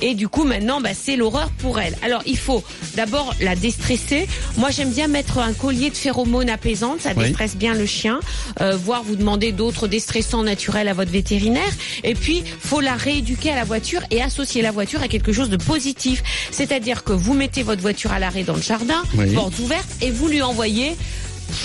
[0.00, 1.96] et du coup maintenant, ben, c'est l'horreur pour elle.
[2.04, 2.64] Alors il faut
[2.96, 4.26] d'abord la déstresser.
[4.56, 7.26] Moi j'aime bien mettre un collier de phéromones apaisantes, ça Oui.
[7.26, 8.18] déstresse bien le chien,
[8.60, 11.70] euh, voire vous demander d'autres déstressants naturels à votre vétérinaire.
[12.04, 15.50] Et puis, faut la rééduquer à la voiture et associer la voiture à quelque chose
[15.50, 16.22] de positif.
[16.50, 19.34] C'est-à-dire que vous mettez votre voiture à l'arrêt dans le jardin, Oui.
[19.34, 20.96] porte ouverte, et vous lui envoyez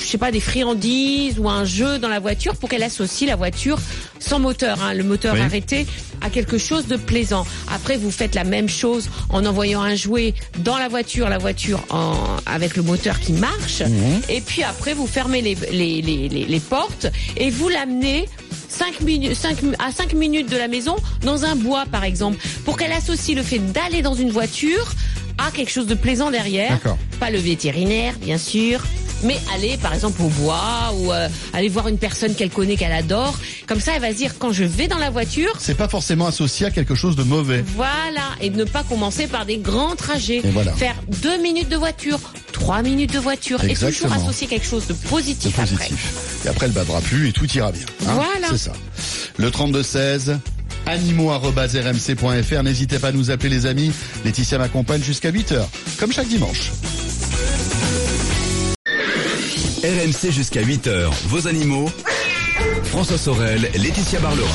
[0.02, 3.36] je sais pas des friandises ou un jeu dans la voiture pour qu'elle associe la
[3.36, 3.80] voiture
[4.20, 5.42] sans moteur, hein, le moteur Oui.
[5.42, 5.86] arrêté
[6.22, 7.46] à quelque chose de plaisant.
[7.72, 11.84] Après, vous faites la même chose en envoyant un jouet dans la voiture, la voiture
[11.90, 13.82] en, avec le moteur qui marche.
[13.82, 14.22] Mhm.
[14.30, 18.28] Et puis après, vous fermez les, les, les, les, les portes et vous l'amenez
[18.70, 22.78] 5 minutes, 5, à 5 minutes de la maison dans un bois, par exemple, pour
[22.78, 24.92] qu'elle associe le fait d'aller dans une voiture
[25.38, 26.72] à quelque chose de plaisant derrière.
[26.72, 26.98] D'accord.
[27.20, 28.84] Pas le vétérinaire, bien sûr.
[29.24, 32.92] Mais aller, par exemple, au bois ou euh, aller voir une personne qu'elle connaît, qu'elle
[32.92, 33.38] adore.
[33.68, 36.28] Comme ça, elle va se dire, quand je vais dans la voiture, C'est pas forcément
[36.28, 37.64] associé à quelque chose de mauvais.
[37.76, 40.42] voilà, et de ne pas commencer par des grands trajets.
[40.44, 40.72] Et voilà.
[40.74, 42.20] Faire deux minutes de voiture,
[42.52, 45.76] trois minutes de voiture, et toujours associer quelque chose de positif, après.
[45.76, 46.44] positif.
[46.46, 47.86] Et après, elle bavera plus et tout ira bien.
[48.08, 48.14] hein.
[48.14, 48.48] Voilà.
[48.52, 48.74] C'est ça.
[49.38, 50.38] Le 3216
[50.86, 52.64] animaux.rmc.fr.
[52.64, 53.92] N'hésitez pas à nous appeler les amis.
[54.24, 55.60] Laetitia m'accompagne jusqu'à 8h,
[56.00, 56.72] comme chaque dimanche.
[59.88, 61.10] RMC jusqu'à 8h.
[61.28, 61.90] Vos animaux.
[62.84, 64.50] François Sorel, Laetitia Barlerin.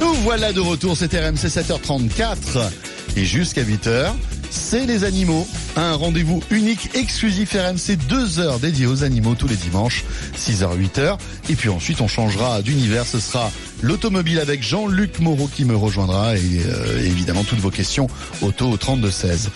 [0.00, 2.72] Nous voilà de retour, c'est RMC 7h34
[3.16, 4.14] et jusqu'à 8h,
[4.50, 5.46] c'est les animaux.
[5.76, 10.02] Un rendez-vous unique, exclusif RMC, deux heures dédiées aux animaux tous les dimanches,
[10.36, 11.18] 6h, 8h.
[11.50, 16.36] Et puis ensuite, on changera d'univers, ce sera l'automobile avec Jean-Luc Moreau qui me rejoindra
[16.36, 18.08] et euh, évidemment toutes vos questions
[18.42, 19.50] auto au 3216.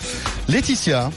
[0.47, 1.11] Laetitia,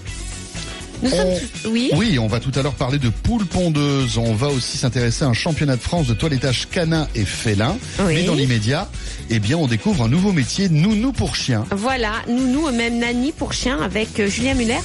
[1.02, 1.90] Nous On- sommes tous- oui.
[1.94, 4.18] oui, on va tout à l'heure parler de poules pondeuses.
[4.18, 7.76] On va aussi s'intéresser à un championnat de France de toilettage canin et félin.
[8.00, 8.14] Oui.
[8.16, 8.88] Mais dans l'immédiat,
[9.30, 11.64] eh bien, on découvre un nouveau métier, nounou pour chien.
[11.70, 14.78] Voilà, nounou, même nanny pour chien, avec euh, Julien Muller,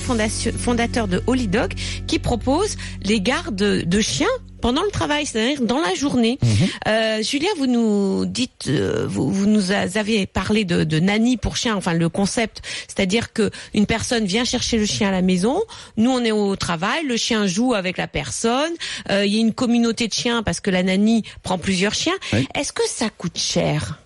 [0.58, 1.74] fondateur de Holy Dog,
[2.08, 4.28] qui propose les gardes de chiens
[4.64, 6.40] pendant le travail, c'est-à-dire dans la journée.
[6.88, 11.58] Euh, Julien, vous nous dites, euh, vous, vous nous avez parlé de, de nanny pour
[11.58, 15.62] chien, enfin le concept, c'est-à-dire que une personne vient chercher le chien à la maison,
[15.98, 18.72] nous on est au travail, le chien joue avec la personne,
[19.12, 22.16] euh, il y a une communauté de chiens parce que la nanny prend plusieurs chiens.
[22.32, 22.48] Oui.
[22.56, 24.00] Est-ce que ça coûte cher?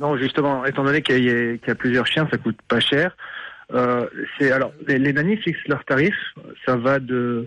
[0.00, 2.80] Non, justement, étant donné qu'il y, a- qu'il y a plusieurs chiens, ça coûte pas
[2.80, 3.14] cher.
[3.74, 4.06] Euh,
[4.38, 6.24] c'est alors les, les nannies fixent leurs tarifs.
[6.64, 7.46] Ça va de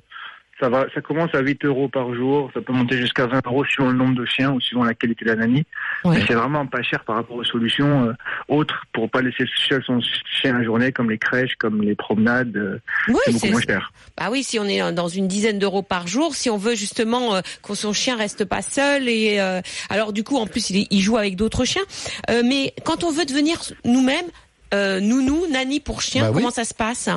[0.60, 2.50] ça va ça commence à 8 euros par jour.
[2.54, 5.26] Ça peut monter jusqu'à 20 euros suivant le nombre de chiens ou suivant la qualité
[5.26, 5.64] de la nanny.
[6.04, 6.18] Ouais.
[6.18, 8.14] Mais c'est vraiment pas cher par rapport aux solutions euh,
[8.48, 12.56] autres pour pas laisser seul son chien la journée, comme les crèches, comme les promenades.
[12.56, 13.92] euh, Oui, c'est beaucoup moins cher.
[14.18, 17.36] Bah oui, si on est dans une dizaine d'euros par jour, si on veut justement
[17.36, 20.88] euh, que son chien reste pas seul et euh, alors du coup en plus il,
[20.90, 21.84] il joue avec d'autres chiens.
[22.30, 24.26] Euh, mais quand on veut devenir nous-mêmes
[24.74, 26.36] euh, nounou, nanny pour chien, Bah oui.
[26.38, 27.10] comment ça se passe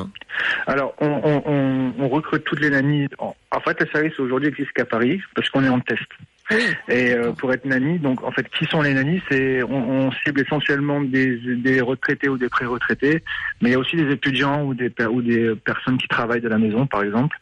[0.66, 3.08] Alors, on, on, on, on recrute toutes les nannies.
[3.18, 6.02] En, en fait, le service aujourd'hui existe qu'à Paris parce qu'on est en test.
[6.50, 6.62] Oui.
[6.88, 10.12] Et euh, pour être nanny, donc en fait, qui sont les nannies C'est on, on
[10.24, 13.22] cible essentiellement des, des retraités ou des pré-retraités,
[13.60, 16.40] mais il y a aussi des étudiants ou des per- ou des personnes qui travaillent
[16.40, 17.36] de la maison, par exemple.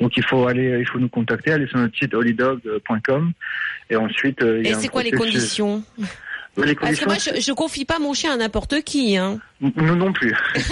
[0.00, 3.32] Donc il faut aller, il faut nous contacter, aller sur notre site holidog.com
[3.90, 4.40] et ensuite.
[4.42, 5.60] euh, il y Et a un c'est quoi les processus-
[6.58, 9.16] Les Parce que moi je, je confie pas mon chien à n'importe qui.
[9.16, 9.38] Hein.
[9.60, 10.34] Nous non plus.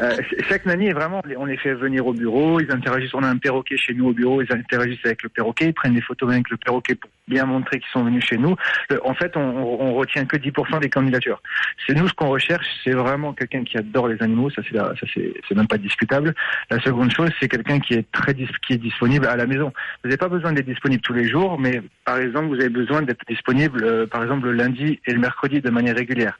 [0.00, 0.16] Euh,
[0.48, 3.38] chaque nanny est vraiment, on les fait venir au bureau, ils interagissent, on a un
[3.38, 6.50] perroquet chez nous au bureau, ils interagissent avec le perroquet, ils prennent des photos avec
[6.50, 8.54] le perroquet pour bien montrer qu'ils sont venus chez nous.
[9.04, 11.40] En fait, on, retient que 10% des candidatures.
[11.86, 15.68] C'est nous ce qu'on recherche, c'est vraiment quelqu'un qui adore les animaux, ça c'est même
[15.68, 16.34] pas discutable.
[16.70, 19.72] La seconde chose, c'est quelqu'un qui est très qui est disponible à la maison.
[20.02, 23.02] Vous n'avez pas besoin d'être disponible tous les jours, mais par exemple, vous avez besoin
[23.02, 26.38] d'être disponible, euh, par exemple, le lundi et le mercredi de manière régulière.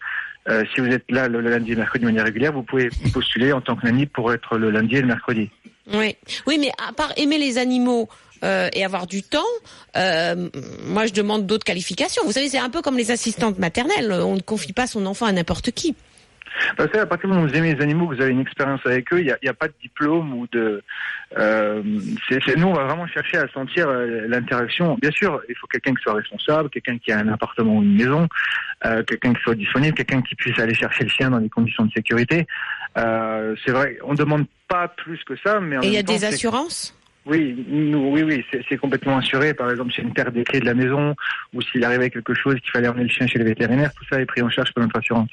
[0.49, 2.63] Euh, si vous êtes là le, le lundi et le mercredi de manière régulière, vous
[2.63, 5.51] pouvez postuler en tant que nanny pour être le lundi et le mercredi.
[5.93, 6.17] Oui,
[6.47, 8.09] oui, mais à part aimer les animaux
[8.45, 9.41] euh, et avoir du temps,
[9.97, 10.49] euh,
[10.87, 12.23] moi je demande d'autres qualifications.
[12.25, 14.13] Vous savez, c'est un peu comme les assistantes maternelles.
[14.13, 15.97] On ne confie pas son enfant à n'importe qui.
[16.77, 18.41] Parce que à partir du moment où vous aimez les animaux, que vous avez une
[18.41, 20.83] expérience avec eux, il n'y a, pas de diplôme ou de.
[21.39, 24.97] Euh, nous, on va vraiment chercher à sentir euh, l'interaction.
[25.01, 27.97] Bien sûr, il faut quelqu'un qui soit responsable, quelqu'un qui a un appartement ou une
[27.97, 28.29] maison,
[28.85, 31.87] euh, quelqu'un qui soit disponible, quelqu'un qui puisse aller chercher le chien dans des conditions
[31.87, 32.47] de sécurité.
[32.97, 36.13] C'est vrai, on demande pas plus que ça, mais en Et il y a temps,
[36.13, 36.95] des assurances?
[37.27, 39.55] Oui, oui, oui, c'est complètement assuré.
[39.55, 41.15] Par exemple, a une perte des clés de la maison
[41.55, 44.21] ou s'il arrivait quelque chose qu'il fallait emmener le chien chez le vétérinaire, tout ça
[44.21, 45.31] est pris en charge par notre assurance.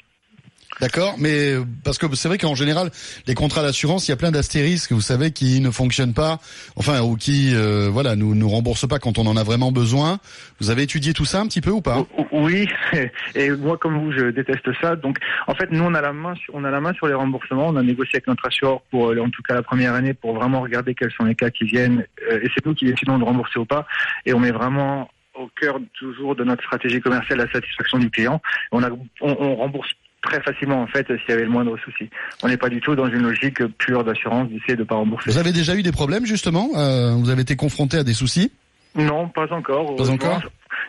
[0.80, 1.54] D'accord, mais
[1.84, 2.90] parce que c'est vrai qu'en général,
[3.26, 6.38] les contrats d'assurance, il y a plein d'astérisques, vous savez, qui ne fonctionnent pas,
[6.76, 10.18] enfin, ou qui, euh, voilà, nous nous remboursent pas quand on en a vraiment besoin.
[10.60, 12.04] Vous avez étudié tout ça un petit peu ou pas?
[12.32, 12.68] Oui,
[13.34, 14.96] et moi comme vous, je déteste ça.
[14.96, 17.14] Donc, en fait, nous on a la main, sur, on a la main sur les
[17.14, 17.68] remboursements.
[17.68, 20.34] On a négocié avec notre assureur pour, euh, en tout cas la première année, pour
[20.34, 22.04] vraiment regarder quels sont les cas qui viennent.
[22.30, 23.86] euh, et c'est nous qui décidons de rembourser ou pas.
[24.26, 28.40] Et on met vraiment au cœur toujours de notre stratégie commerciale la satisfaction du client.
[28.70, 29.90] On, a, on, on rembourse
[30.22, 32.08] très facilement en fait s'il y avait le moindre souci.
[32.42, 35.30] On n'est pas du tout dans une logique pure d'assurance d'essayer de pas rembourser.
[35.30, 38.52] Vous avez déjà eu des problèmes justement Euh, Vous avez été confronté à des soucis?
[38.94, 39.86] Non, pas encore.
[39.86, 40.14] Pas heureusement.
[40.14, 40.42] encore?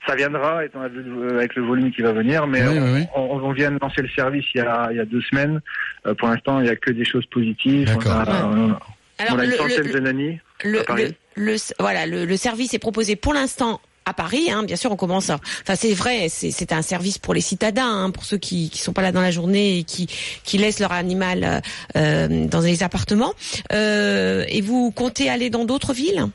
[0.08, 3.06] Ça viendra étant euh, avec le volume qui va venir, mais Oui, on, oui, oui.
[3.16, 5.62] On, on vient de lancer le service il y a, il y a deux semaines.
[6.06, 7.90] Euh, pour l'instant, il y a que des choses positives.
[7.94, 8.12] On D'accord.
[8.12, 8.80] a, on a-
[9.20, 10.40] Alors on a une le, centaine le- de nannies.
[10.66, 11.16] le, à Paris.
[11.38, 14.92] le- le- voilà, le, le service est proposé pour l'instant à Paris, hein, bien sûr,
[14.92, 15.30] on commence.
[15.30, 18.80] à- Enfin, c'est vrai, c'est un service pour les citadins, hein, pour ceux qui qui
[18.80, 20.08] sont pas là dans la journée et qui
[20.44, 21.62] qui laissent leur animal euh,
[21.98, 23.34] euh, dans les appartements.
[23.72, 26.28] Euh, et vous comptez aller dans d'autres villes?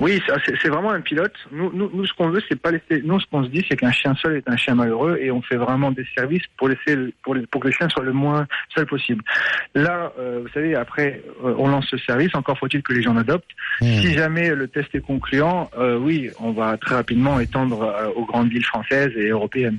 [0.00, 1.34] Oui, c'est vraiment un pilote.
[1.50, 3.02] Nous, nous, nous ce qu'on veut, c'est pas laisser.
[3.04, 5.42] Nous, ce qu'on se dit, c'est qu'un chien seul est un chien malheureux, et on
[5.42, 8.46] fait vraiment des services pour laisser, pour, les- pour que le chien soit le moins
[8.74, 9.22] seul possible.
[9.74, 12.34] Là, euh, vous savez, après, euh, on lance ce service.
[12.34, 13.48] Encore faut-il que les gens l'adoptent.
[13.80, 14.00] Hmm.
[14.00, 18.24] Si jamais le test est concluant, euh, oui, on va très rapidement étendre euh, aux
[18.26, 19.78] grandes villes françaises et européennes.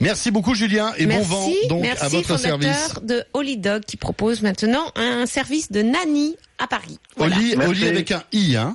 [0.00, 2.94] Merci beaucoup Julien et Merci, bon vent donc merci à votre service.
[3.04, 6.98] de Holy Dog qui propose maintenant un service de nanny à Paris.
[7.16, 7.36] Voilà.
[7.36, 7.54] Oli.
[7.68, 8.74] Oli avec un i, hein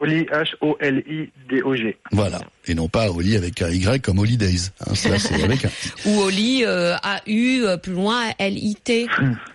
[0.00, 1.96] Oli, H-O-L-I-D-O-G.
[2.12, 2.40] Voilà.
[2.68, 4.70] Et non pas Oli avec un y comme Holidays.
[4.86, 5.70] Hein, ça, c'est avec un.
[6.06, 9.06] Ou Oli euh, A-U, euh, plus loin L-I-T.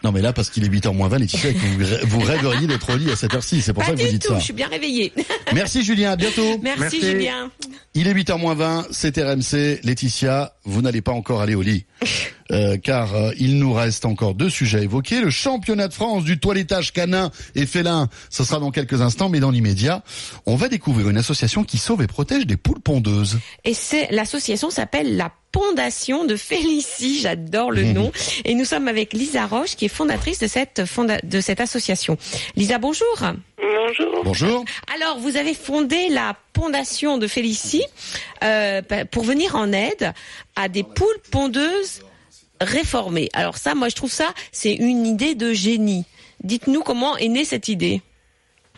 [0.03, 2.19] Non mais là parce qu'il est 8h moins 20, Laetitia, et que vous, rê- vous
[2.21, 3.61] rêveriez d'être au lit à cette heure-ci.
[3.61, 4.39] C'est pour Pas ça que vous du dites tout, ça.
[4.39, 5.13] je suis bien réveillée.
[5.53, 6.57] Merci Julien, à bientôt.
[6.61, 7.01] Merci, Merci.
[7.01, 7.51] Julien.
[7.95, 9.79] Il est 8h moins 20, c'est RMC.
[9.83, 11.85] Laetitia, vous n'allez pas encore aller au lit.
[12.51, 15.21] Euh, car euh, il nous reste encore deux sujets à évoquer.
[15.21, 19.39] Le championnat de France du toilettage canin et félin, ce sera dans quelques instants, mais
[19.39, 20.03] dans l'immédiat,
[20.45, 22.81] on va découvrir une association qui sauve et protège des poules
[23.63, 28.11] Et c'est l'association s'appelle la Pondation de Félicie, j'adore le nom.
[28.43, 32.17] Et nous sommes avec Lisa Roche, qui est fondatrice de cette, fonda- de cette association.
[32.55, 33.05] Lisa, bonjour.
[33.59, 34.23] Bonjour.
[34.23, 34.65] Bonjour.
[34.95, 37.85] Alors, vous avez fondé la Pondation de Félicie
[38.43, 40.13] euh, pour venir en aide
[40.55, 42.01] à des poules pondeuses
[42.59, 43.29] réformées.
[43.33, 46.05] Alors ça, moi, je trouve ça, c'est une idée de génie.
[46.43, 48.01] Dites-nous comment est née cette idée.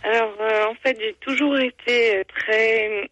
[0.04, 3.10] Alors, euh, en fait, j'ai toujours été euh, très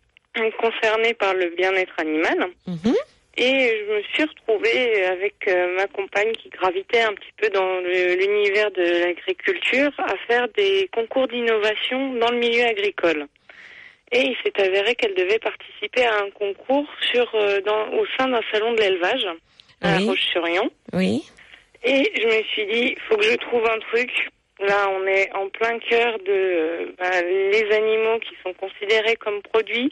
[0.60, 2.50] concernée par le bien-être animal.
[2.68, 2.96] Mhm.
[3.36, 7.80] Et je me suis retrouvée avec euh, ma compagne qui gravitait un petit peu dans
[7.80, 13.28] l'univers de l'agriculture à faire des concours d'innovation dans le milieu agricole.
[14.12, 18.28] Et il s'est avéré qu'elle devait participer à un concours sur, euh, dans, au sein
[18.28, 19.26] d'un salon de l'élevage
[19.82, 20.08] à Oui.
[20.08, 20.70] Roche-sur-Yon.
[20.94, 21.24] Oui.
[21.84, 24.30] Et je me suis dit, faut que je trouve un truc.
[24.60, 29.42] Là, on est en plein cœur de euh, bah, les animaux qui sont considérés comme
[29.42, 29.92] produits.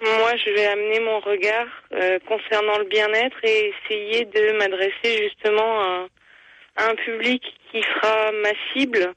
[0.00, 5.80] Moi, je vais amener mon regard euh, concernant le bien-être et essayer de m'adresser justement
[5.80, 6.08] à,
[6.76, 9.12] un public qui sera ma cible.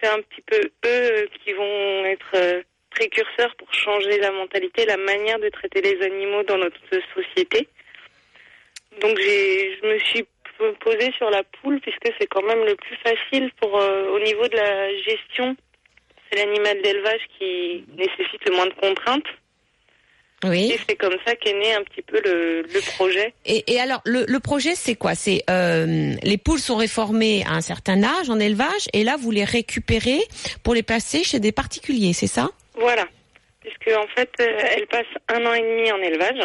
[0.00, 4.96] C'est un petit peu eux qui vont être euh, précurseurs pour changer la mentalité, la
[4.98, 6.78] manière de traiter les animaux dans notre
[7.12, 7.66] société.
[9.00, 10.24] Donc je me suis
[10.80, 14.46] posée sur la poule puisque c'est quand même le plus facile pour euh, au niveau
[14.46, 15.56] de la gestion.
[16.30, 19.26] C'est l'animal d'élevage qui nécessite le moins de contraintes.
[20.48, 20.72] Oui.
[20.72, 23.32] Et c'est comme ça qu'est né un petit peu le, le projet.
[23.46, 25.14] Et, et alors, le, le projet, c'est quoi?
[25.14, 29.30] C'est euh, les poules sont réformées à un certain âge en élevage, et là, vous
[29.30, 30.20] les récupérez
[30.62, 32.50] pour les placer chez des particuliers, c'est ça?
[32.76, 33.04] Voilà.
[33.60, 36.40] Puisque en fait, euh, elles passent un an et demi en élevage.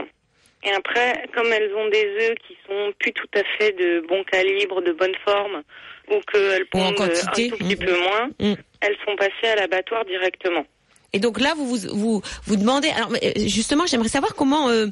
[0.64, 4.24] Et après, comme elles ont des œufs qui sont plus tout à fait de bon
[4.26, 5.64] calibre, de bonne forme,
[6.12, 7.86] ou qu'elles pondent un tout petit Mm.
[7.86, 8.54] peu moins, Mm.
[8.82, 10.66] elles sont passées à l'abattoir directement.
[11.14, 12.90] Et donc là, vous vous vous, vous demandez.
[12.90, 14.88] Alors euh, justement, j'aimerais savoir comment euh,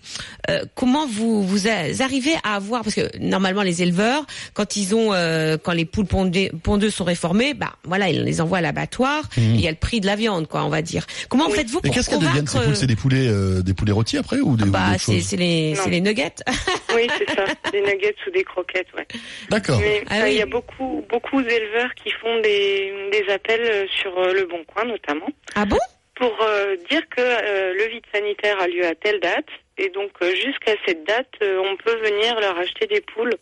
[0.50, 5.14] euh, comment vous vous arrivez à avoir parce que normalement les éleveurs, quand ils ont
[5.14, 9.24] euh, quand les poules pondées- pondeuses sont réformées, bah voilà, ils les envoient à l'abattoir.
[9.38, 11.06] et Il y a le prix de la viande, quoi, on va dire.
[11.30, 11.54] Comment Oui.
[11.56, 12.76] faites-vous pour qu'est-ce qu'elles deviennent ces convaincre poules?
[12.76, 15.82] C'est des poulets, euh, des poulets rôtis après ou des ou Bah c'est les Non.
[15.84, 16.34] c'est les nuggets.
[16.96, 17.46] Oui, c'est ça.
[17.72, 19.06] des nuggets ou des croquettes, ouais.
[19.50, 19.80] D'accord.
[19.80, 20.36] Mais Ah euh, il oui.
[20.40, 25.28] y a beaucoup, beaucoup d'éleveurs qui font des, des appels sur Le Bon Coin, notamment,
[25.54, 25.78] ah bon?
[26.18, 29.48] Pour euh, dire que euh, le vide sanitaire a lieu à telle date.
[29.78, 33.36] Et donc, euh, jusqu'à cette date, on peut venir leur acheter des poules.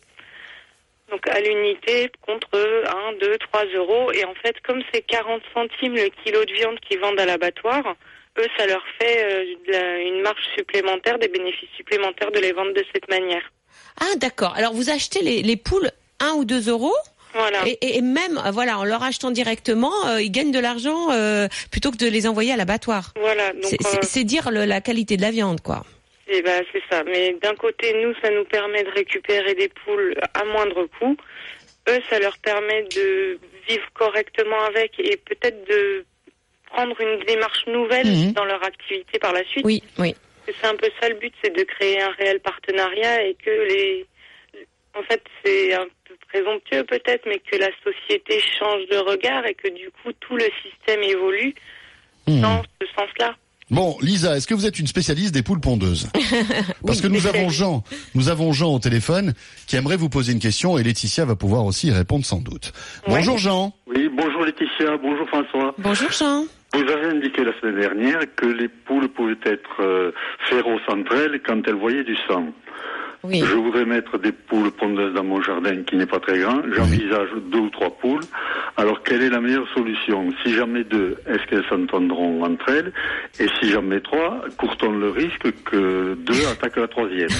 [1.10, 4.12] Donc, à l'unité, contre 1, 2, 3 euros.
[4.12, 7.96] Et en fait, comme c'est 40 centimes le kilo de viande qu'ils vendent à l'abattoir,
[8.38, 9.56] eux, ça leur fait
[10.04, 13.42] une marge supplémentaire, des bénéfices supplémentaires de les vendre de cette manière.
[14.00, 14.54] Ah d'accord.
[14.56, 16.94] Alors vous achetez les, les poules 1 ou 2 euros
[17.36, 17.66] Voilà.
[17.66, 21.10] et, et- et même euh, voilà en leur achetant directement, euh, ils gagnent de l'argent
[21.12, 23.12] euh, plutôt que de les envoyer à l'abattoir.
[23.16, 23.52] Voilà.
[23.62, 25.84] C'est euh, dire le- la qualité de la viande quoi.
[26.28, 27.04] Eh ben, c'est ça.
[27.04, 31.16] Mais d'un côté, nous, ça nous permet de récupérer des poules à moindre coût.
[31.88, 36.04] Eux, ça leur permet de vivre correctement avec et peut-être de
[36.66, 38.32] prendre une démarche nouvelle Mhm.
[38.32, 39.64] dans leur activité par la suite.
[39.64, 40.16] Oui, oui.
[40.46, 44.06] C'est un peu ça le but, c'est de créer un réel partenariat et que les...
[44.98, 45.86] En fait, c'est un
[46.32, 50.46] présomptueux peut-être, mais que la société change de regard et que du coup, tout le
[50.62, 51.54] système évolue
[52.28, 52.40] Hmm.
[52.40, 53.36] dans ce sens-là.
[53.70, 56.08] Bon, Lisa, est-ce que vous êtes une spécialiste des poules pondeuses
[56.86, 57.82] Parce que nous avons Jean,
[58.16, 59.32] nous avons Jean au téléphone
[59.68, 62.72] qui aimerait vous poser une question et Laetitia va pouvoir aussi y répondre sans doute.
[63.06, 63.14] Ouais.
[63.18, 63.72] Bonjour Jean.
[63.86, 65.74] Oui, bonjour Laetitia, bonjour François.
[65.78, 66.44] Bonjour Jean.
[66.74, 70.10] Vous avez indiqué la semaine dernière que les poules pouvaient être euh,
[70.48, 72.44] féroces entre elles quand elles voyaient du sang.
[73.24, 73.40] Oui.
[73.44, 76.60] Je voudrais mettre des poules pondeuses dans mon jardin qui n'est pas très grand.
[76.72, 78.20] J'envisage deux ou trois poules.
[78.76, 80.28] Alors, quelle est la meilleure solution?
[80.44, 82.92] Si j'en mets deux, est-ce qu'elles s'entendront entre elles?
[83.40, 87.28] Et si j'en mets trois, court-on le risque que deux attaquent la troisième?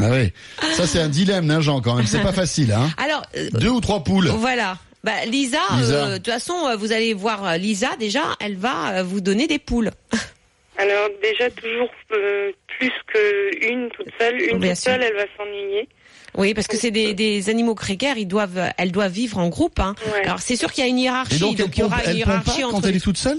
[0.00, 0.32] Ah oui,
[0.72, 2.04] ça c'est un dilemme, hein, Jean quand même.
[2.04, 2.88] C'est pas facile, hein.
[2.98, 4.26] Alors euh, Deux ou trois poules.
[4.36, 4.76] voilà.
[5.04, 6.06] Bah, Lisa, Lisa.
[6.06, 9.58] euh, de toute façon, euh, vous allez voir Lisa déjà, elle va vous donner des
[9.60, 9.90] poules.
[10.78, 14.40] Alors déjà toujours euh, plus que une toute seule.
[14.42, 14.92] Une Bien toute sûr.
[14.92, 15.88] seule, elle va s'ennuyer.
[16.36, 19.78] Oui, parce que c'est des, des animaux grégaires, ils doivent, elles doivent vivre en groupe.
[19.78, 19.94] Hein.
[20.12, 20.24] Ouais.
[20.24, 22.02] Alors c'est sûr qu'il y a une hiérarchie, Et donc, donc, il y elle aura
[22.04, 22.80] une elle hiérarchie pas entre.
[22.80, 23.38] quand elle est toute seule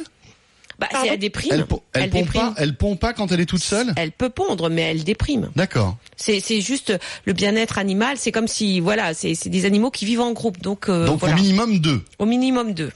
[0.80, 1.52] Bah, c'est elle déprime.
[1.52, 2.41] Elle, po- elle, pompe déprime.
[2.41, 5.52] pas, elle pompe pas quand elle est toute seule Elle peut pondre, mais elle déprime.
[5.58, 5.98] D'accord.
[6.15, 6.93] C'est c'est juste
[7.26, 8.15] le bien-être animal.
[8.17, 10.60] C'est comme si voilà, c'est c'est des animaux qui vivent en groupe.
[10.62, 11.36] Donc, euh, Donc voilà.
[11.36, 12.02] au minimum deux.
[12.19, 12.91] au minimum deux.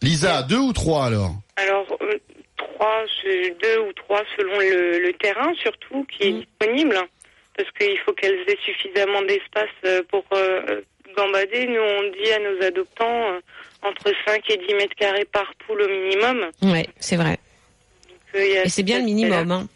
[0.00, 1.34] Lisa, deux ou trois alors?
[1.56, 1.91] Alors euh,
[2.82, 6.40] trois, c'est deux ou trois selon le, le terrain surtout qui est Mm.
[6.40, 6.98] disponible,
[7.56, 10.80] parce qu'il faut qu'elles aient suffisamment d'espace euh, pour euh,
[11.16, 11.66] gambader.
[11.66, 13.40] Nous on dit à nos adoptants euh,
[13.82, 16.50] entre 5 et 10 mètres carrés par poule au minimum.
[16.62, 17.38] Ouais, c'est vrai.
[18.08, 19.50] Donc, euh, Et c'est bien le minimum.
[19.50, 19.66] Hein.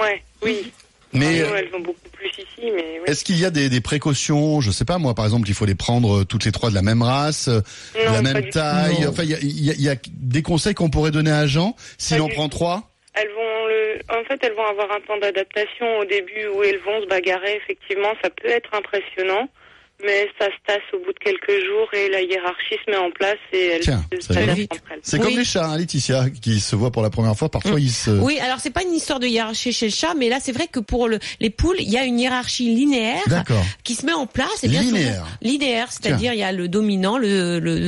[0.00, 0.72] Ouais, oui.
[1.18, 3.04] Mais Nous, elles ont beaucoup plus ici, mais oui.
[3.06, 4.60] est-ce qu'il y a des, des précautions?
[4.60, 6.74] Je sais pas, moi, par exemple, il faut les prendre euh, toutes les trois de
[6.74, 7.60] la même race, euh,
[7.94, 9.06] de la même taille.
[9.06, 11.46] Enfin, il y a, y a- il y a des conseils qu'on pourrait donner à
[11.46, 11.74] Jean
[12.20, 12.90] en du prend trois?
[13.14, 16.80] Elles vont le, en fait, elles vont avoir un temps d'adaptation au début où elles
[16.80, 17.56] vont se bagarrer.
[17.56, 19.48] Effectivement, ça peut être impressionnant,
[20.04, 23.10] mais ça se tasse au bout de quelques jours et la hiérarchie se met en
[23.10, 24.72] place et elles Tiens, se ça va s'adaptent vite.
[24.72, 24.98] entre elles.
[25.02, 25.22] C'est Oui.
[25.24, 27.48] comme les chats, hein, Laetitia, qui se voient pour la première fois.
[27.48, 28.10] Parfois, ils se.
[28.10, 30.66] Oui, alors c'est pas une histoire de hiérarchie chez le chat, mais là c'est vrai
[30.70, 33.62] que pour le, les poules, il y a une hiérarchie linéaire D'accord.
[33.84, 34.62] qui se met en place.
[34.64, 35.14] Et bien Linéaire.
[35.14, 37.78] souvent- linéaire, c'est-à-dire il y a le dominant, le, le,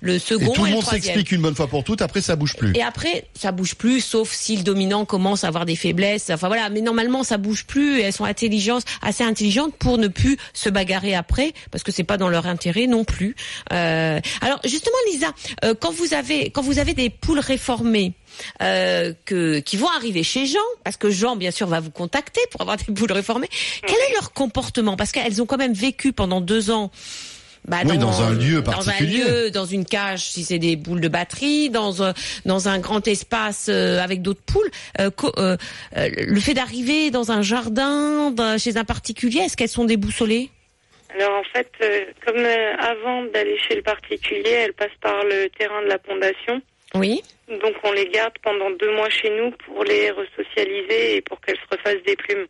[0.00, 2.02] le Et second tout le et monde s'explique une bonne fois pour toutes.
[2.02, 2.72] Après, ça bouge plus.
[2.76, 6.30] Et après, ça bouge plus, sauf si le dominant commence à avoir des faiblesses.
[6.30, 7.98] Enfin voilà, mais normalement, ça bouge plus.
[8.00, 12.04] Et elles sont intelligentes, assez intelligentes pour ne plus se bagarrer après, parce que c'est
[12.04, 13.34] pas dans leur intérêt non plus.
[13.72, 15.32] Euh, alors justement, Lisa,
[15.64, 18.14] euh, quand vous avez quand vous avez des poules réformées.
[18.62, 22.40] Euh, que qui vont arriver chez Jean parce que Jean bien sûr va vous contacter
[22.50, 23.48] pour avoir des poules réformées.
[23.86, 24.96] Quel est leur comportement?
[24.96, 26.90] Parce qu'elles ont quand même vécu pendant deux ans
[27.66, 29.22] bah, Oui, dans un lieu Dans un particulier.
[29.24, 32.12] lieu, dans une cage si c'est des boules de batterie, dans un,
[32.44, 34.70] dans un grand espace euh, avec d'autres poules.
[34.98, 35.56] Euh,
[35.94, 40.50] le fait d'arriver dans un jardin, chez un particulier, est-ce qu'elles sont déboussolées?
[41.14, 45.48] Alors en fait, euh, comme euh, avant d'aller chez le particulier, elles passent par le
[45.58, 46.60] terrain de la fondation.
[46.94, 47.22] Oui.
[47.48, 51.56] Donc on les garde pendant deux mois chez nous pour les resocialiser et pour qu'elles
[51.56, 52.46] se refassent des plumes.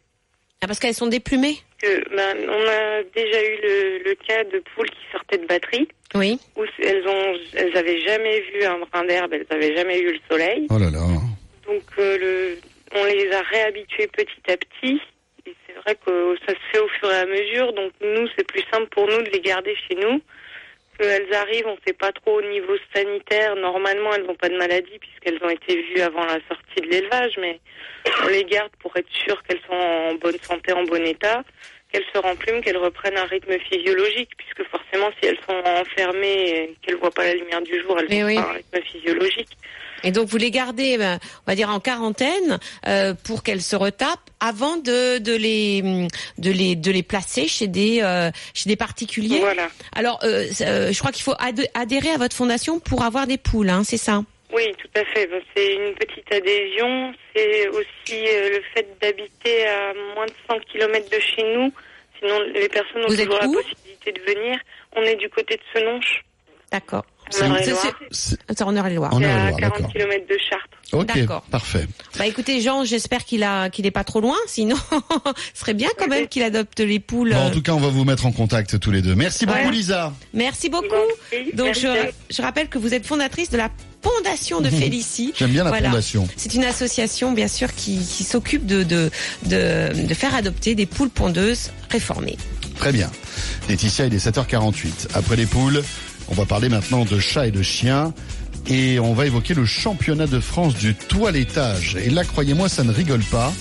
[0.63, 4.63] Ah, parce qu'elles sont déplumées Que, ben, on a déjà eu le, le cas de
[4.75, 6.39] poules qui sortaient de batterie, Oui.
[6.57, 10.21] où elles ont, elles avaient jamais vu un brin d'herbe, elles avaient jamais vu le
[10.31, 10.67] soleil.
[10.71, 11.01] Oh là là.
[11.67, 12.59] Donc euh, le,
[12.99, 15.01] on les a réhabituées petit à petit.
[15.85, 17.73] Vrai que ça se fait au fur et à mesure.
[17.73, 20.21] Donc nous, c'est plus simple pour nous de les garder chez nous.
[20.99, 23.57] Qu'elles arrivent, on ne sait pas trop au niveau sanitaire.
[23.57, 27.37] Normalement, elles n'ont pas de maladie puisqu'elles ont été vues avant la sortie de l'élevage.
[27.39, 27.59] Mais
[28.23, 31.43] on les garde pour être sûr qu'elles sont en bonne santé, en bon état,
[31.93, 34.31] qu'elles se remplument, qu'elles reprennent un rythme physiologique.
[34.39, 38.07] Puisque forcément, si elles sont enfermées et qu'elles voient pas la lumière du jour, elles
[38.09, 38.37] Mais ont oui.
[38.37, 39.51] pas un rythme physiologique.
[40.05, 43.75] Et donc vous les gardez, ben, on va dire en quarantaine, euh, pour qu'elles se
[43.75, 45.83] retapent avant de, de les
[46.39, 49.41] de les de les placer chez des euh, chez des particuliers.
[49.41, 49.69] Voilà.
[49.97, 53.39] Alors, euh, euh, je crois qu'il faut ad- adhérer à votre fondation pour avoir des
[53.39, 54.23] poules, hein, c'est ça?
[54.53, 55.29] Oui, tout à fait.
[55.57, 57.13] C'est une petite adhésion.
[57.35, 61.73] C'est aussi euh, le fait d'habiter à moins de 100 km de chez nous.
[62.21, 64.59] Sinon, les personnes ont Vous toujours la possibilité de venir.
[64.95, 66.23] On est du côté de Senonches,
[66.71, 67.05] D'accord.
[67.31, 69.13] C'est- en Eure-et-Loire.
[69.15, 69.93] En Eure-et-Loire, 40 d'accord.
[69.93, 70.65] km de Chartres.
[70.93, 71.43] Ok, D'accord.
[71.51, 71.87] parfait.
[72.19, 74.77] Bah écoutez Jean, j'espère qu'il a qu'il est pas trop loin, sinon
[75.55, 77.31] ce serait bien quand même qu'il adopte les poules.
[77.33, 79.15] Bon, en tout cas, on va vous mettre en contact tous les deux.
[79.17, 79.71] Merci beaucoup, Ouais.
[79.73, 80.13] Lisa.
[80.35, 80.95] Merci beaucoup.
[81.55, 81.83] Donc merci.
[81.83, 83.71] je, je rappelle que vous êtes fondatrice de la
[84.03, 85.33] Fondation de Félicie.
[85.37, 85.89] J'aime bien la Voilà.
[85.89, 86.29] fondation.
[86.37, 89.11] C'est une association bien sûr qui, qui s'occupe de, de,
[89.47, 92.37] de, de faire adopter des poules pondeuses réformées.
[92.77, 93.11] Très bien.
[93.69, 95.09] Laetitia, il est 7h48.
[95.15, 95.83] Après les poules,
[96.29, 98.13] on va parler maintenant de chats et de chiens.
[98.67, 101.99] Et on va évoquer le championnat de France du toilettage.
[102.03, 103.53] Et là, croyez-moi, ça ne rigole pas.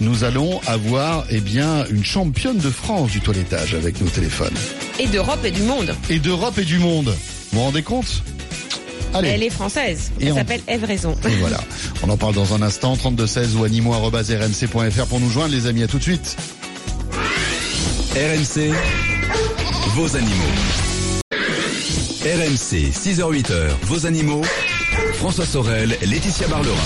[0.00, 4.54] Nous allons avoir, eh bien, une championne de France du toilettage avec nos téléphones.
[4.98, 5.94] Et d'Europe et du monde.
[6.10, 7.14] Et d'Europe et du monde.
[7.52, 8.22] Vous vous rendez compte?
[9.14, 9.28] Allez.
[9.28, 10.10] Elle est française.
[10.20, 11.14] Elle on- s'appelle Eve Raison.
[11.24, 11.60] Et voilà.
[12.02, 12.96] On en parle dans un instant.
[12.96, 15.84] 3216 ou animo.rmc.fr pour nous joindre, les amis.
[15.84, 16.36] À tout de suite.
[18.16, 18.72] RMC,
[19.94, 20.87] vos animaux.
[22.28, 24.42] RMC, 6h-8h, vos animaux.
[25.14, 26.76] François Sorel, Laetitia Barlerin.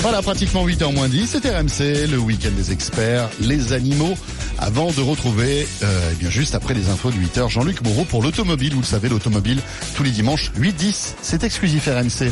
[0.00, 4.14] Voilà, pratiquement 8h moins 10, c'est RMC, le week-end des experts, les animaux,
[4.58, 8.22] avant de retrouver, euh, eh bien juste après les infos de 8h, Jean-Luc Moreau pour
[8.22, 8.74] l'automobile.
[8.74, 9.62] Vous le savez, l'automobile,
[9.96, 12.30] tous les dimanches, 8-10, c'est exclusif RMC.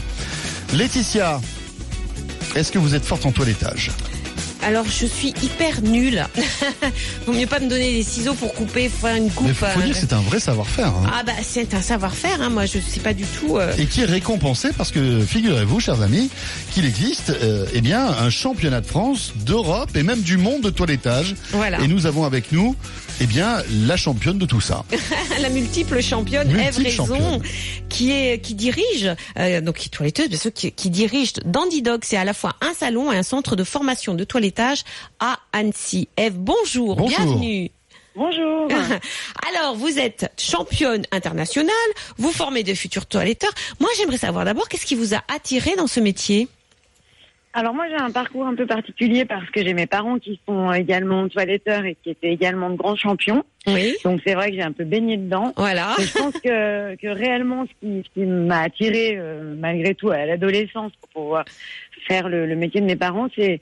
[0.74, 1.40] Laetitia,
[2.54, 3.92] est-ce que vous êtes forte en toilettage?
[4.62, 6.24] Alors je suis hyper nulle.
[7.26, 9.46] Vaut mieux pas me donner des ciseaux pour couper, faire une coupe.
[9.48, 10.88] Mais faut, faut euh, dire que c'est un vrai savoir-faire.
[10.88, 11.10] hein.
[11.12, 12.42] Ah bah c'est un savoir-faire.
[12.42, 12.50] Hein.
[12.50, 13.56] Moi je sais pas du tout.
[13.56, 16.30] euh, Et qui est récompensé parce que, figurez-vous, chers amis,
[16.72, 20.70] qu'il existe euh, eh bien, un championnat de France, d'Europe et même du monde de
[20.70, 21.34] toilettage.
[21.52, 21.80] Voilà.
[21.80, 22.76] Et nous avons avec nous
[23.22, 24.84] eh bien, la championne de tout ça.
[25.40, 27.42] la multiple championne Eve Raison, championne.
[27.90, 31.82] qui est qui dirige euh, donc qui est toiletteuse, bien sûr, qui, qui dirige Dandy
[31.82, 32.00] Dog.
[32.04, 34.84] C'est à la fois un salon et un centre de formation de toilettage
[35.18, 36.08] à Annecy.
[36.16, 37.08] Eve, bonjour, Bonjour.
[37.08, 37.70] bienvenue.
[38.16, 38.68] Bonjour.
[39.48, 41.70] Alors, vous êtes championne internationale,
[42.18, 43.52] vous formez de futurs toiletteurs.
[43.78, 46.48] Moi, j'aimerais savoir d'abord qu'est-ce qui vous a attiré dans ce métier?
[47.52, 50.72] Alors moi j'ai un parcours un peu particulier parce que j'ai mes parents qui sont
[50.72, 53.44] également toiletteurs et qui étaient également de grands champions.
[53.66, 53.94] Oui.
[54.04, 55.52] Donc c'est vrai que j'ai un peu baigné dedans.
[55.56, 55.94] Voilà.
[55.98, 59.18] Et je pense que, que réellement ce qui, ce qui m'a attiré
[59.58, 61.44] malgré tout à l'adolescence pour pouvoir
[62.06, 63.60] faire le, le métier de mes parents, c'est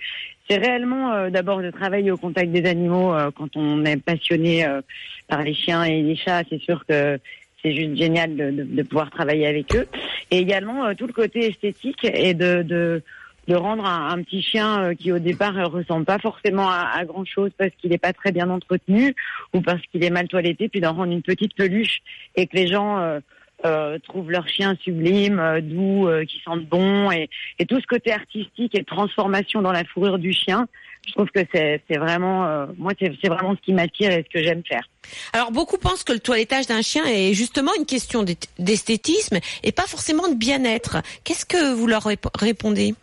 [0.48, 4.64] c'est réellement euh, d'abord de travailler au contact des animaux euh, quand on est passionné
[4.64, 4.80] euh,
[5.28, 6.42] par les chiens et les chats.
[6.48, 7.18] C'est sûr que
[7.62, 9.86] c'est juste génial de, de, de, pouvoir travailler avec eux.
[10.30, 13.02] Et également tout le côté esthétique et de, de
[13.48, 17.70] de rendre un, petit chien qui au départ ressemble pas forcément à, grand chose parce
[17.80, 19.14] qu'il n'est pas très bien entretenu
[19.54, 21.98] ou parce qu'il est mal toiletté, puis d'en rendre une petite peluche
[22.36, 23.20] et que les gens euh,
[23.64, 27.28] euh, trouvent leur chien sublime, euh, doux, euh, qui sentent bon, et,
[27.58, 30.68] et, tout ce côté artistique et transformation dans la fourrure du chien,
[31.08, 34.44] je trouve que c'est vraiment, euh, moi c'est vraiment ce qui m'attire et ce que
[34.44, 34.88] j'aime faire.
[35.32, 38.24] Alors beaucoup pensent que le toilettage d'un chien est justement une question
[38.58, 40.98] d'esthétisme et pas forcément de bien-être.
[41.24, 42.04] Qu'est-ce que vous leur
[42.38, 42.94] répondez?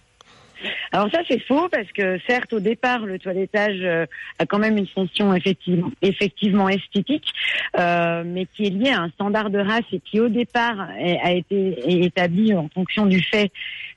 [0.91, 4.05] Alors ça c'est faux parce que certes au départ le toilettage euh,
[4.39, 7.28] a quand même une fonction effectivement, effectivement esthétique,
[7.80, 10.88] euh, mais qui est liée à un standard de race et qui au départ
[11.24, 13.51] a été établi en fonction du fait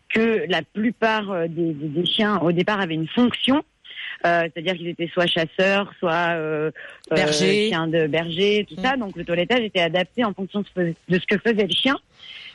[0.09, 3.63] que la plupart euh, des, des chiens au départ avaient une fonction.
[4.27, 6.73] Euh, c'est-à-dire qu'ils étaient soit chasseurs, soit euh,
[7.11, 7.69] berger.
[7.69, 8.85] chiens de berger, tout mmh.
[8.85, 8.97] ça.
[8.97, 11.97] Donc le toilettage était adapté en fonction de ce que faisait le chien.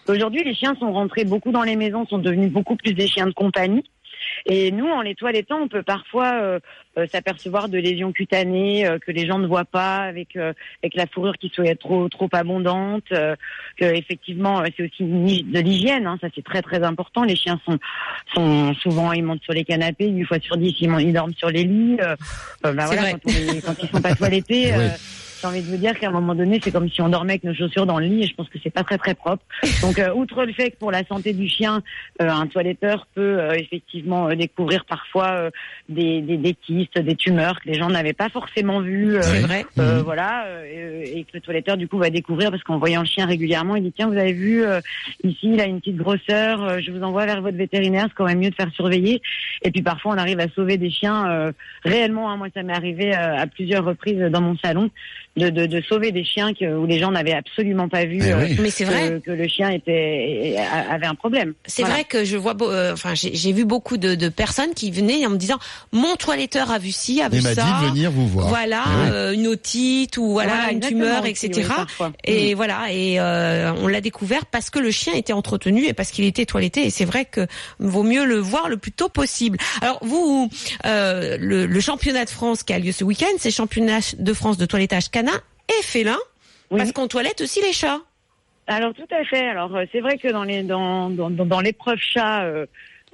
[0.10, 3.28] Aujourd'hui, les chiens sont rentrés beaucoup dans les maisons, sont devenus beaucoup plus des chiens
[3.28, 3.84] de compagnie.
[4.46, 6.60] Et nous, en les toilettant, on peut parfois euh,
[6.98, 10.96] euh, s'apercevoir de lésions cutanées euh, que les gens ne voient pas, avec euh, avec
[10.96, 13.06] la fourrure qui soit trop trop abondante.
[13.12, 13.36] Euh,
[13.78, 15.04] que effectivement, c'est aussi
[15.44, 16.08] de l'hygiène.
[16.08, 17.24] Hein, ça, c'est très très important.
[17.24, 17.80] Les chiens sont
[18.34, 21.50] sont souvent ils montent sur les canapés, une fois sur dix, ils, ils dorment sur
[21.50, 21.98] les lits.
[21.98, 24.72] bah voilà, quand, on, quand, ils sont pas toilettés.
[24.78, 24.88] Oui
[25.44, 27.44] j'ai envie de vous dire qu'à un moment donné, c'est comme si on dormait avec
[27.44, 29.44] nos chaussures dans le lit et je pense que c'est pas très très propre.
[29.82, 31.84] Donc, euh, outre le fait que pour la santé du chien,
[32.22, 35.50] euh, un toiletteur peut euh, effectivement découvrir parfois
[35.90, 39.18] des, des, des, kystes, des tumeurs que les gens n'avaient pas forcément vues.
[39.22, 39.66] c'est vrai.
[39.76, 39.84] Mmh.
[40.06, 43.76] Voilà, et que le toiletteur du coup va découvrir parce qu'en voyant le chien régulièrement,
[43.76, 44.64] il dit tiens, vous avez vu
[45.24, 48.40] ici, il a une petite grosseur, je vous envoie vers votre vétérinaire, c'est quand même
[48.40, 49.22] mieux de faire surveiller.
[49.64, 51.52] Et puis parfois, on arrive à sauver des chiens
[51.84, 52.32] réellement.
[52.32, 54.90] Hein, moi, ça m'est arrivé à plusieurs reprises dans mon salon
[55.36, 58.44] de, de, de, sauver des chiens que, où les gens n'avaient absolument pas vu euh,
[58.44, 58.58] oui.
[58.62, 60.58] mais c'est vrai que, que, le chien était
[60.90, 61.54] avait un problème.
[61.66, 61.96] C'est voilà.
[61.96, 65.32] vrai que je vois, euh, enfin j'ai vu beaucoup de, de, personnes qui venaient en
[65.32, 65.58] me disant
[65.92, 67.52] mon toiletteur a vu ci, a vu ça.
[67.52, 68.48] Il m'a dit de venir vous voir.
[68.48, 71.70] Voilà, euh, une otite ou voilà, voilà une tumeur, etc.
[72.00, 72.56] Oui, et mmh.
[72.56, 76.26] voilà, et euh, on l'a découvert parce que le chien était entretenu et parce qu'il
[76.26, 76.86] était toiletté.
[76.86, 77.48] Et c'est vrai que
[77.80, 79.58] vaut mieux le voir le plus tôt possible.
[79.82, 80.50] Alors vous,
[80.86, 84.58] euh, le, le championnat de France qui a lieu ce week-end, c'est championnat de France
[84.58, 86.18] de toilettage canin et félin,
[86.72, 86.78] oui.
[86.78, 88.02] parce qu'on toilette aussi les chats.
[88.68, 89.48] Alors tout à fait.
[89.48, 92.44] Alors c'est vrai que dans les dans dans, dans l'épreuve chat.
[92.44, 92.66] Euh,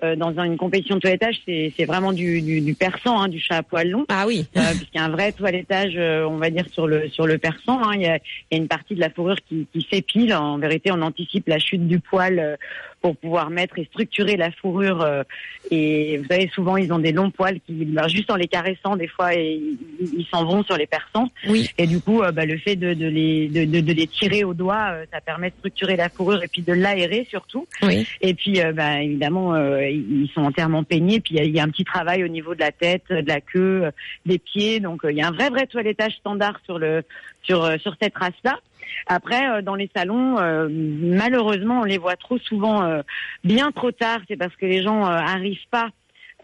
[0.01, 3.57] euh, dans une compétition de toilettage, c'est vraiment du, du, du persan, hein, du chat
[3.57, 4.05] à poil long.
[4.07, 4.45] Ah oui.
[4.55, 7.37] Euh, Puisqu'il y a un vrai toilettage, euh, on va dire sur le sur le
[7.37, 7.81] persan.
[7.83, 7.91] Hein.
[7.95, 10.33] Il, y a, il, y a, une partie de la fourrure qui, qui s'épile.
[10.33, 12.55] En vérité, on anticipe la chute du poil euh,
[13.01, 15.01] pour pouvoir mettre et structurer la fourrure.
[15.01, 15.23] Euh,
[15.71, 18.95] et vous savez, souvent ils ont des longs poils qui, bah, juste en les caressant,
[18.95, 19.61] des fois, et,
[20.01, 21.29] ils s'en vont sur les persans.
[21.47, 21.69] Oui.
[21.77, 24.53] Et du coup, bah, le fait de, de les de, de, de, les tirer au
[24.53, 27.67] doigt, ça permet de structurer la fourrure et puis de l'aérer surtout.
[27.81, 28.07] Oui.
[28.21, 31.19] Et puis, bah, évidemment ils sont entièrement peignés.
[31.19, 33.41] Puis il y, y, a un petit travail au niveau de la tête, de la
[33.41, 33.89] queue,
[34.25, 34.79] des pieds.
[34.79, 37.03] Donc il y a un vrai vrai toilettage standard sur le
[37.43, 38.59] sur sur cette race là.
[39.07, 43.01] Après, dans les salons, euh, malheureusement, on les voit trop souvent euh,
[43.43, 44.19] bien trop tard.
[44.27, 45.89] C'est parce que les gens euh, arrivent pas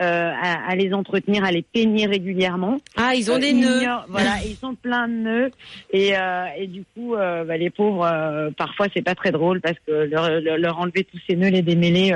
[0.01, 2.79] euh, à, à, les entretenir, à les peigner régulièrement.
[2.97, 3.81] Ah, ils ont euh, des nœuds.
[3.81, 5.51] Ignorent, voilà, ils sont pleins de nœuds
[5.91, 9.61] et, euh, et du coup, euh, bah, les pauvres, euh, parfois c'est pas très drôle
[9.61, 12.13] parce que leur, leur, leur, enlever tous ces nœuds, les démêler.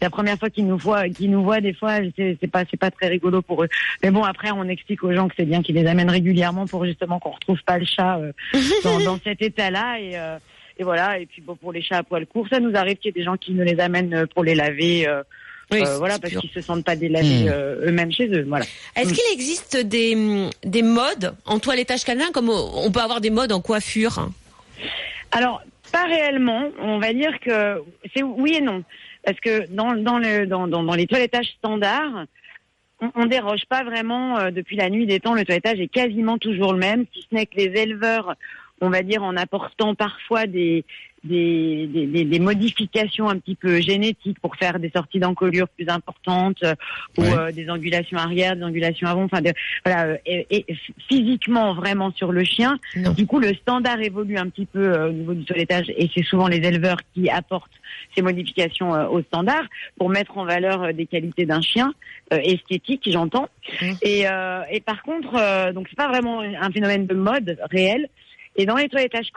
[0.00, 2.90] la première fois qu'ils nous voient, qu'ils nous voient, des fois, c'est pas c'est pas
[2.90, 3.68] très rigolo pour eux.
[4.02, 6.84] Mais bon, après, on explique aux gens que c'est bien qu'ils les amènent régulièrement pour
[6.84, 8.20] justement qu'on retrouve pas le chat
[8.84, 10.18] dans, dans, cet état-là et
[10.78, 11.18] et voilà.
[11.18, 13.20] Et puis bon, pour les chats à poil court, ça nous arrive qu'il y ait
[13.20, 15.06] des gens qui nous les amènent pour les laver.
[15.08, 15.22] Euh,
[15.70, 17.48] oui, euh, voilà, parce qu'ils se sentent pas délavés mmh.
[17.48, 18.44] euh, eux-mêmes chez eux.
[18.46, 18.64] Voilà.
[18.96, 19.12] Est-ce mmh.
[19.12, 23.60] qu'il existe des, des modes en toilettage canin comme on peut avoir des modes en
[23.60, 24.28] coiffure?
[25.30, 26.70] Alors, pas réellement.
[26.80, 27.82] On va dire que
[28.14, 28.82] c'est oui et non.
[29.24, 32.26] Parce que dans, dans, le, dans, dans, dans les toilettages standards,
[33.00, 35.34] on, on déroge pas vraiment euh, depuis la nuit des temps.
[35.34, 38.34] Le toilettage est quasiment toujours le même, si ce n'est que les éleveurs
[38.82, 40.84] on va dire en apportant parfois des,
[41.24, 46.62] des, des, des, modifications un petit peu génétiques pour faire des sorties d'encolure plus importantes
[46.64, 46.74] euh,
[47.16, 47.38] ou ouais.
[47.38, 49.52] euh, des angulations arrière, des angulations avant, enfin de,
[49.84, 50.76] voilà, euh, et, et,
[51.08, 52.78] physiquement vraiment sur le chien.
[52.96, 53.12] Non.
[53.12, 56.24] Du coup, le standard évolue un petit peu euh, au niveau du toilettage et c'est
[56.24, 57.70] souvent les éleveurs qui apportent
[58.16, 59.62] ces modifications euh, au standard
[59.96, 61.92] pour mettre en valeur des qualités d'un chien
[62.30, 63.48] esthétique, j'entends.
[63.82, 63.92] Mmh.
[64.00, 64.20] Et,
[64.70, 68.08] et par contre, donc c'est pas vraiment un phénomène de mode réel
[68.56, 69.30] Et dans les toilettages,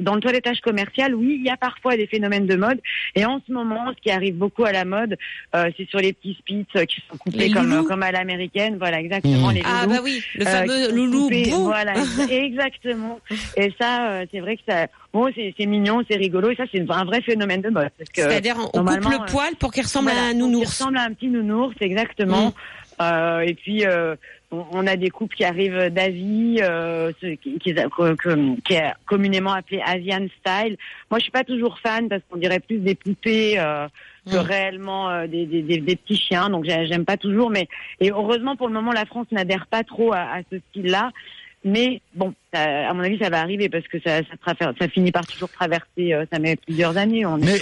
[0.00, 2.80] dans le toilettage commercial, oui, il y a parfois des phénomènes de mode.
[3.14, 5.16] Et en ce moment, ce qui arrive beaucoup à la mode,
[5.54, 8.78] euh, c'est sur les petits spits euh, qui sont coupés comme, comme à l'américaine.
[8.78, 9.48] Voilà, exactement.
[9.50, 9.54] Mmh.
[9.54, 9.94] Les Ah loulous.
[9.94, 11.50] bah oui, le euh, fameux loulou coupés.
[11.50, 11.94] Voilà,
[12.30, 13.20] exactement.
[13.56, 16.50] Et ça, euh, c'est vrai que ça, bon, c'est mignon, c'est rigolo.
[16.50, 17.90] Et ça, c'est un vrai phénomène de mode.
[18.14, 20.68] C'est-à-dire on coupe le euh, poil pour qu'il ressemble voilà, à un donc il nounours.
[20.68, 22.48] ressemble à un petit nounours, exactement.
[22.48, 22.52] Mm.
[23.00, 24.14] Euh, et puis euh,
[24.52, 30.26] on, a des couples qui arrivent d'Asie, euh, qui, qui, qui est communément appelé Asian
[30.40, 30.76] style.
[31.10, 33.88] Moi, je suis pas toujours fan parce qu'on dirait plus des poupées euh,
[34.30, 36.50] que réellement euh, des, des, des, des petits chiens.
[36.50, 37.50] Donc j'ai- j'aime pas toujours.
[37.50, 37.66] Mais
[38.00, 41.10] et heureusement pour le moment, la France n'adhère pas trop à, à ce style-là.
[41.64, 44.88] Mais bon, ça- à mon avis, ça va arriver parce que ça, ça, traverse- ça
[44.88, 46.12] finit par toujours traverser.
[46.12, 47.24] euh, ça met plusieurs années.
[47.26, 47.58] On Mais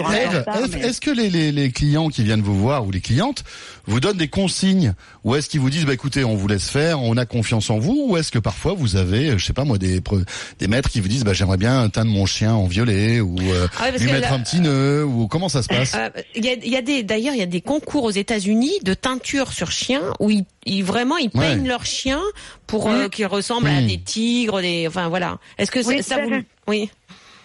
[0.73, 3.45] mais- est-ce que les, les, les clients qui viennent vous voir ou les clientes
[3.87, 7.01] vous donnent des consignes ou est-ce qu'ils vous disent bah écoutez on vous laisse faire,
[7.03, 9.79] on a confiance en vous ou est-ce que parfois vous avez je sais pas moi
[9.79, 10.01] des
[10.59, 13.67] des maîtres qui vous disent bah j'aimerais bien teindre mon chien en violet ou euh,
[13.79, 15.95] Ah ouais, lui mettre là- un petit nœud ou comment ça se passe?
[15.95, 18.11] Euh, Il y a, il y a des, d'ailleurs, il y a des concours aux
[18.11, 21.49] États-Unis de teinture sur chiens où ils, ils- vraiment ils Ouais.
[21.55, 22.21] peignent leurs chiens
[22.67, 23.87] pour euh, qu'ils ressemblent à Mm.
[23.87, 25.39] des tigres, des, enfin voilà.
[25.59, 26.91] Est-ce que ça- Oui, vous, oui.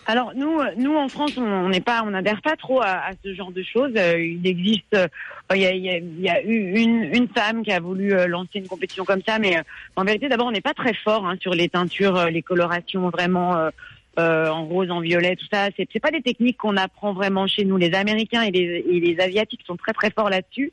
[0.07, 3.11] Alors nous, euh, nous en France, on n'est pas, on n'adhère pas trop à, à
[3.23, 3.91] ce genre de choses.
[3.97, 5.07] Euh, il existe, euh,
[5.55, 7.79] il y a, il y a- il y a eu une, une femme qui a
[7.79, 9.57] voulu euh, lancer une compétition comme ça, mais
[9.95, 13.55] en vérité, d'abord, on n'est pas très fort hein, sur les teintures, les colorations vraiment.
[13.57, 17.47] euh, en rose, en violet, tout ça, c'est c'est pas des techniques qu'on apprend vraiment
[17.47, 17.75] chez nous.
[17.75, 20.71] Les Américains et les, et les Asiatiques sont très très forts là-dessus.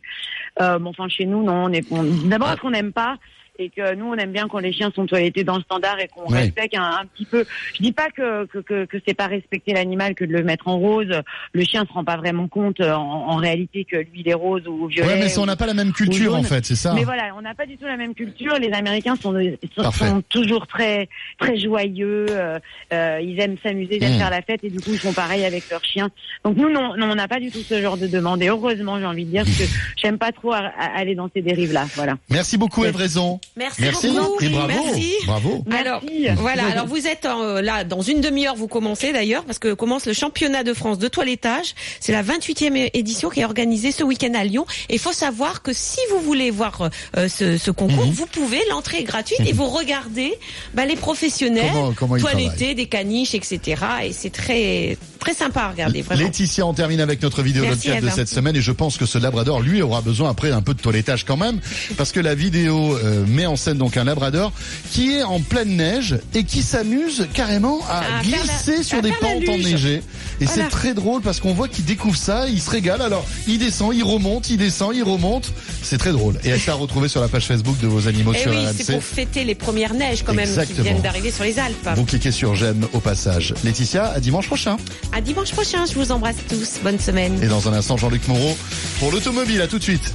[0.60, 1.64] Euh, bon, enfin chez nous, non.
[1.64, 3.16] On est on- d'abord parce qu'on n'aime pas
[3.64, 6.08] et que nous on aime bien quand les chiens sont toilettés dans le standard et
[6.08, 6.40] qu'on Ouais.
[6.42, 7.44] respecte un, un petit peu.
[7.74, 10.68] Je dis pas que que que, que c'est pas respecter l'animal que de le mettre
[10.68, 11.12] en rose.
[11.52, 13.00] Le chien se rend pas vraiment compte euh, en,
[13.30, 15.08] en réalité que lui il est rose ou violet.
[15.08, 17.34] Ouais mais ça, on n'a pas la même culture en fait, c'est ça Mais voilà,
[17.36, 18.54] on n'a pas du tout la même culture.
[18.58, 19.32] Les Américains sont,
[19.74, 20.08] sont, Parfait.
[20.08, 21.08] sont toujours très
[21.38, 22.26] très joyeux.
[22.30, 22.58] euh,
[22.92, 24.18] euh, ils aiment s'amuser, ils aiment Mm.
[24.18, 26.10] faire la fête et du coup ils font pareil avec leurs chiens.
[26.44, 28.42] Donc nous, non, non on n'a pas du tout ce genre de demande.
[28.42, 29.64] Et heureusement, j'ai envie de dire parce que
[29.96, 31.86] j'aime pas trop aller dans ces dérives-là.
[31.94, 32.16] Voilà.
[32.30, 33.40] Merci beaucoup Ève Raison.
[33.57, 34.42] Merci, Merci beaucoup.
[34.42, 34.72] et bravo.
[34.84, 35.12] Merci.
[35.26, 35.64] Bravo.
[35.78, 36.40] Alors, Merci.
[36.40, 36.66] voilà.
[36.68, 38.57] Alors, vous êtes en, euh, là dans une demi-heure.
[38.57, 41.74] Vous commencez d'ailleurs parce que commence le championnat de France de toilettage.
[42.00, 44.64] C'est la 28e édition qui est organisée ce week-end à Lyon.
[44.88, 46.88] Et il faut savoir que si vous voulez voir
[47.18, 48.12] euh, ce, ce concours, Mhm.
[48.12, 48.61] vous pouvez.
[48.70, 50.32] L'entrée est gratuite et vous regardez
[50.72, 53.82] bah, les professionnels Comment- des caniches, etc.
[54.05, 56.03] Et c'est très très sympa à regarder.
[56.03, 56.22] Vraiment.
[56.22, 59.61] Laetitia, on termine avec notre vidéo de cette semaine et je pense que ce labrador,
[59.61, 61.61] lui, aura besoin après un peu de toilettage quand même
[61.96, 64.53] parce que la vidéo euh, met en scène donc un labrador
[64.93, 69.12] qui est en pleine neige et qui s'amuse carrément à, glisser la- sur à des
[69.12, 70.03] pentes enneigées.
[70.41, 70.62] Et Voilà.
[70.64, 73.01] c'est très drôle parce qu'on voit qu'il découvre ça, il se régale.
[73.03, 75.53] Alors, il descend, il remonte, il descend, il remonte.
[75.83, 76.39] C'est très drôle.
[76.45, 78.66] Et elle à retrouver sur la page Facebook de vos animaux Et sur Eh oui,
[78.66, 78.74] RMC.
[78.78, 80.76] c'est pour fêter les premières neiges quand même Exactement.
[80.76, 81.89] qui viennent d'arriver sur les Alpes.
[81.97, 83.55] Vous cliquez sur j'aime au passage.
[83.64, 84.76] Laetitia, à dimanche prochain.
[85.12, 85.85] À dimanche prochain.
[85.87, 86.78] Je vous embrasse tous.
[86.83, 87.39] Bonne semaine.
[87.43, 88.57] Et dans un instant, Jean-Luc Moreau
[89.01, 89.61] pour l'automobile.
[89.61, 90.14] À tout de suite.